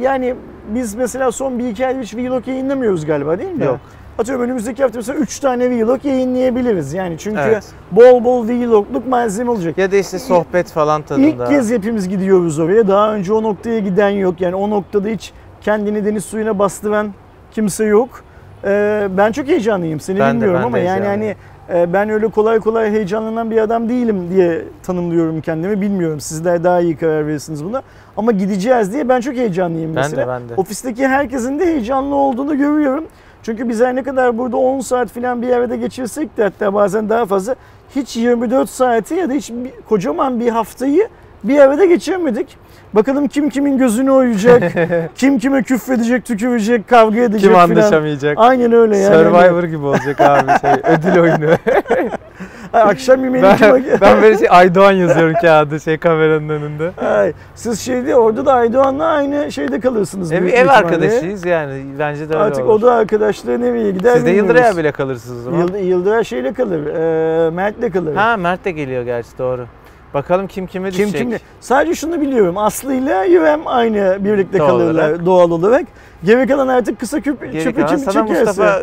yani 0.00 0.34
biz 0.68 0.94
mesela 0.94 1.32
son 1.32 1.58
bir 1.58 1.68
iki 1.68 1.86
ay 1.86 2.00
hiç 2.02 2.14
vlog 2.14 2.48
yayınlamıyoruz 2.48 3.06
galiba 3.06 3.38
değil 3.38 3.50
mi? 3.52 3.64
Yok. 3.64 3.78
Atıyorum 4.18 4.44
önümüzdeki 4.44 4.82
hafta 4.82 4.98
mesela 4.98 5.18
3 5.18 5.38
tane 5.38 5.70
vlog 5.70 6.04
yayınlayabiliriz. 6.04 6.92
Yani 6.92 7.18
çünkü 7.18 7.40
Evet. 7.40 7.64
bol 7.92 8.24
bol 8.24 8.48
vlogluk 8.48 9.06
malzeme 9.08 9.50
olacak. 9.50 9.78
Ya 9.78 9.92
da 9.92 9.96
işte 9.96 10.18
sohbet 10.18 10.72
falan 10.72 11.02
tadında. 11.02 11.26
İlk 11.26 11.46
kez 11.46 11.70
hepimiz 11.70 12.08
gidiyoruz 12.08 12.58
oraya. 12.58 12.88
Daha 12.88 13.14
önce 13.14 13.32
o 13.32 13.42
noktaya 13.42 13.78
giden 13.78 14.08
yok. 14.08 14.40
Yani 14.40 14.54
o 14.54 14.70
noktada 14.70 15.08
hiç 15.08 15.32
kendini 15.60 16.04
deniz 16.04 16.24
suyuna 16.24 16.58
bastıran 16.58 17.12
kimse 17.52 17.84
yok. 17.84 18.08
Ee, 18.64 19.08
ben 19.16 19.32
çok 19.32 19.46
heyecanlıyım. 19.48 20.00
Seni 20.00 20.20
Ben 20.20 20.30
de, 20.30 20.34
bilmiyorum 20.34 20.56
ben 20.56 20.62
de 20.62 20.66
ama 20.66 20.78
yani 20.78 21.06
hani 21.06 21.34
e, 21.74 21.92
ben 21.92 22.08
öyle 22.10 22.28
kolay 22.28 22.60
kolay 22.60 22.90
heyecanlanan 22.90 23.50
bir 23.50 23.58
adam 23.58 23.88
değilim 23.88 24.30
diye 24.30 24.62
tanımlıyorum 24.82 25.40
kendimi. 25.40 25.80
Bilmiyorum. 25.80 26.20
Sizler 26.20 26.64
daha 26.64 26.80
iyi 26.80 26.96
karar 26.96 27.26
verirsiniz 27.26 27.64
buna. 27.64 27.82
Ama 28.16 28.32
gideceğiz 28.32 28.92
diye 28.92 29.08
ben 29.08 29.20
çok 29.20 29.34
heyecanlıyım 29.34 29.96
Ben 29.96 30.02
mesela. 30.02 30.22
de 30.22 30.28
ben 30.28 30.48
de. 30.48 30.54
Ofisteki 30.56 31.08
herkesin 31.08 31.58
de 31.58 31.66
heyecanlı 31.66 32.14
olduğunu 32.14 32.58
görüyorum. 32.58 33.04
Çünkü 33.44 33.68
biz 33.68 33.80
her 33.80 33.96
ne 33.96 34.02
kadar 34.02 34.38
burada 34.38 34.56
10 34.56 34.80
saat 34.80 35.08
falan 35.08 35.42
bir 35.42 35.48
yerde 35.48 35.76
geçirsek 35.76 36.36
de 36.36 36.42
hatta 36.42 36.74
bazen 36.74 37.08
daha 37.08 37.26
fazla 37.26 37.54
hiç 37.96 38.16
24 38.16 38.70
saati 38.70 39.14
ya 39.14 39.28
da 39.28 39.32
hiç 39.32 39.50
bir- 39.50 39.72
kocaman 39.88 40.40
bir 40.40 40.48
haftayı 40.48 41.08
bir 41.44 41.58
arada 41.58 41.84
geçirmedik. 41.84 42.56
Bakalım 42.92 43.28
kim 43.28 43.48
kimin 43.48 43.78
gözünü 43.78 44.10
oyacak, 44.10 44.62
kim 45.16 45.38
kime 45.38 45.62
küfredecek, 45.62 46.24
tükürecek, 46.24 46.88
kavga 46.88 47.20
edecek 47.20 47.40
Kim 47.40 47.50
filan. 47.50 47.70
anlaşamayacak? 47.70 48.34
Aynen 48.40 48.72
öyle 48.72 48.96
yani. 48.98 49.14
Survivor 49.14 49.64
gibi 49.64 49.84
olacak 49.86 50.20
abi 50.20 50.50
şey 50.60 50.70
ödül 50.92 51.20
oyunu. 51.20 51.50
Ay, 52.72 52.82
Akşam 52.82 53.24
yemeğini 53.24 53.46
ben, 53.48 53.56
kim 53.56 54.00
ben 54.00 54.22
böyle 54.22 54.38
şey 54.38 54.46
Aydoğan 54.50 54.92
yazıyorum 54.92 55.34
kağıdı 55.40 55.80
şey 55.80 55.98
kameranın 55.98 56.48
önünde. 56.48 56.90
Ay, 57.06 57.32
siz 57.54 57.80
şeyde 57.80 58.16
orada 58.16 58.46
da 58.46 58.52
Aydoğan'la 58.54 59.04
aynı 59.06 59.52
şeyde 59.52 59.80
kalırsınız. 59.80 60.32
Ev, 60.32 60.40
büyük 60.40 60.54
ev 60.54 60.58
ihtimalle. 60.58 60.78
arkadaşıyız 60.78 61.44
yani 61.46 61.84
bence 61.98 62.20
de 62.28 62.34
öyle 62.34 62.44
Artık 62.44 62.64
olur. 62.64 62.70
o 62.80 62.82
da 62.82 62.92
arkadaşlığı 62.94 63.60
nereye 63.60 63.90
gider 63.90 64.14
Siz 64.14 64.22
de 64.22 64.26
bilmiyoruz. 64.26 64.48
Yıldıray 64.50 64.70
abiyle 64.70 64.92
kalırsınız 64.92 65.40
o 65.40 65.42
zaman. 65.42 65.58
Yıldı, 65.58 65.78
Yıldıray 65.78 66.24
şeyle 66.24 66.52
kalır, 66.52 66.86
e, 66.86 67.50
Mert'le 67.50 67.92
kalır. 67.92 68.14
Ha 68.14 68.36
Mert 68.36 68.64
de 68.64 68.70
geliyor 68.70 69.02
gerçi 69.02 69.38
doğru. 69.38 69.66
Bakalım 70.14 70.46
kim 70.46 70.66
kime 70.66 70.90
Kim 70.90 70.98
düşecek. 70.98 71.20
kimle? 71.20 71.38
Sadece 71.60 71.94
şunu 71.94 72.20
biliyorum. 72.20 72.58
Aslı 72.58 72.94
ile 72.94 73.26
Yüvem 73.28 73.60
aynı 73.66 74.16
birlikte 74.20 74.58
Doğal 74.58 74.66
kalırlar 74.68 75.08
olarak. 75.10 75.26
doğal 75.26 75.50
olarak. 75.50 75.84
Geri 76.24 76.46
kalan 76.46 76.68
artık 76.68 77.00
kısa 77.00 77.20
küp, 77.20 77.52
Geri 77.52 77.64
çöpü 77.64 77.86
kim 77.86 77.98
sana 77.98 78.26
çekerse. 78.26 78.44
Mustafa 78.44 78.80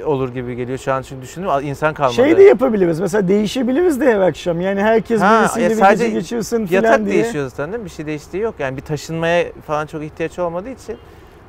e, 0.00 0.04
olur 0.04 0.28
gibi 0.34 0.56
geliyor 0.56 0.78
şu 0.78 0.92
an 0.92 1.02
çünkü 1.02 1.22
düşündüm 1.22 1.48
insan 1.62 1.94
kalmadı. 1.94 2.14
Şey 2.14 2.36
de 2.38 2.42
yapabiliriz. 2.42 3.00
Mesela 3.00 3.28
değişebiliriz 3.28 4.00
de 4.00 4.06
her 4.14 4.20
akşam. 4.20 4.60
Yani 4.60 4.80
herkes 4.82 5.20
Ha, 5.20 5.40
birisiyle 5.42 5.74
ya 5.74 5.90
bir 5.90 5.90
gece 5.98 6.08
geçirsin 6.08 6.68
Yatak 6.70 6.90
falan 6.90 7.06
diye. 7.06 7.22
değişiyor 7.22 7.48
zaten 7.48 7.72
değil 7.72 7.80
mi? 7.80 7.84
Bir 7.84 7.90
şey 7.90 8.06
değiştiği 8.06 8.42
yok. 8.42 8.54
Yani 8.58 8.76
bir 8.76 8.82
taşınmaya 8.82 9.44
falan 9.66 9.86
çok 9.86 10.02
ihtiyaç 10.02 10.38
olmadığı 10.38 10.70
için 10.70 10.96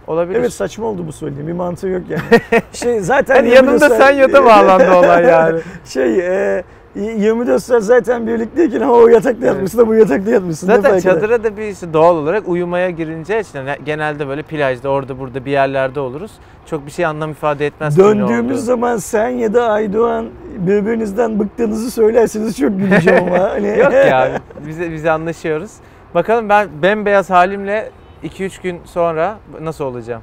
olabilir. 0.08 0.40
Evet 0.40 0.54
saçma 0.54 0.86
oldu 0.86 1.04
bu 1.08 1.12
söylediğim. 1.14 1.48
Bir 1.48 1.54
mantığı 1.54 1.88
yok 1.88 2.02
yani. 2.10 2.62
şey 2.74 3.00
zaten 3.00 3.46
yanında 3.46 3.86
24 3.86 3.98
sen 3.98 4.12
yata 4.12 4.46
bağlandı 4.46 4.94
olay 4.96 5.24
yani. 5.24 5.60
Şey 5.86 6.20
e, 6.20 6.64
24 6.96 7.64
saat 7.64 7.84
zaten 7.84 8.28
birlikteyken 8.28 8.82
ha 8.82 8.92
o 8.92 9.08
yatakta 9.08 9.46
yatmışsın 9.48 9.78
da 9.78 9.88
bu 9.88 9.96
yatakta 9.96 10.32
yatmışsın. 10.32 10.68
Zaten 10.68 11.00
çadıra 11.00 11.44
da 11.44 11.58
bir 11.58 11.94
doğal 11.94 12.16
olarak 12.16 12.48
uyumaya 12.48 12.90
girince 12.90 13.40
için 13.40 13.58
yani 13.58 13.78
genelde 13.86 14.28
böyle 14.28 14.42
plajda 14.42 14.90
orada 14.90 15.20
burada 15.20 15.46
bir 15.46 15.52
yerlerde 15.52 16.00
oluruz. 16.00 16.32
Çok 16.66 16.86
bir 16.86 16.92
şey 16.92 17.06
anlam 17.06 17.32
ifade 17.32 17.66
etmez. 17.66 17.98
Döndüğümüz 17.98 18.60
zaman 18.60 18.98
sen 18.98 19.30
ya 19.30 19.54
da 19.54 19.70
Aydoğan 19.70 20.30
birbirinizden 20.58 21.40
bıktığınızı 21.40 21.92
söylerseniz 21.92 22.58
çok 22.58 22.80
güleceğim 22.80 23.24
ama. 23.24 23.40
Hani... 23.40 23.68
Yok 23.80 23.94
ya 23.94 24.42
biz, 24.68 24.80
biz 24.80 25.06
anlaşıyoruz. 25.06 25.72
Bakalım 26.16 26.50
ben 26.50 26.68
bembeyaz 26.82 27.30
halimle 27.30 27.90
2-3 28.24 28.64
gün 28.64 28.80
sonra 28.86 29.38
nasıl 29.62 29.86
olacağım? 29.86 30.22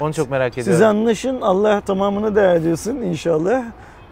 Onu 0.00 0.14
çok 0.14 0.30
merak 0.30 0.52
ediyorum. 0.52 0.72
Siz 0.72 0.82
anlaşın 0.82 1.40
Allah 1.40 1.80
tamamını 1.80 2.36
değer 2.36 2.60
inşallah. 3.02 3.64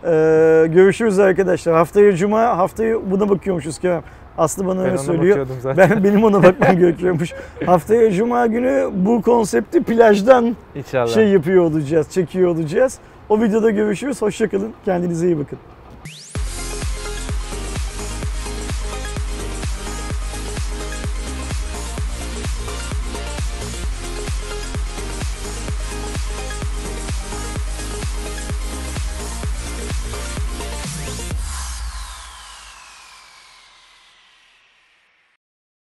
Ee, 0.05 0.67
görüşürüz 0.69 1.19
arkadaşlar. 1.19 1.75
Haftaya 1.75 2.17
cuma 2.17 2.59
haftaya 2.59 3.11
buna 3.11 3.29
bakıyormuşuz 3.29 3.79
Kerem. 3.79 4.03
Aslı 4.39 4.67
bana 4.67 4.81
ben 4.81 4.87
öyle 4.87 4.99
söylüyor. 4.99 5.47
Ben 5.77 6.05
benim 6.05 6.25
ona 6.25 6.43
bakmam 6.43 6.79
gerekiyormuş. 6.79 7.33
Haftaya 7.67 8.13
cuma 8.13 8.47
günü 8.47 8.89
bu 8.95 9.23
konsepti 9.23 9.83
plajdan 9.83 10.57
İnşallah. 10.75 11.07
şey 11.07 11.29
yapıyor 11.29 11.65
olacağız, 11.65 12.11
çekiyor 12.11 12.51
olacağız. 12.51 12.99
O 13.29 13.43
videoda 13.43 13.71
görüşürüz. 13.71 14.23
Hoşçakalın. 14.23 14.73
Kendinize 14.85 15.27
iyi 15.27 15.39
bakın. 15.39 15.59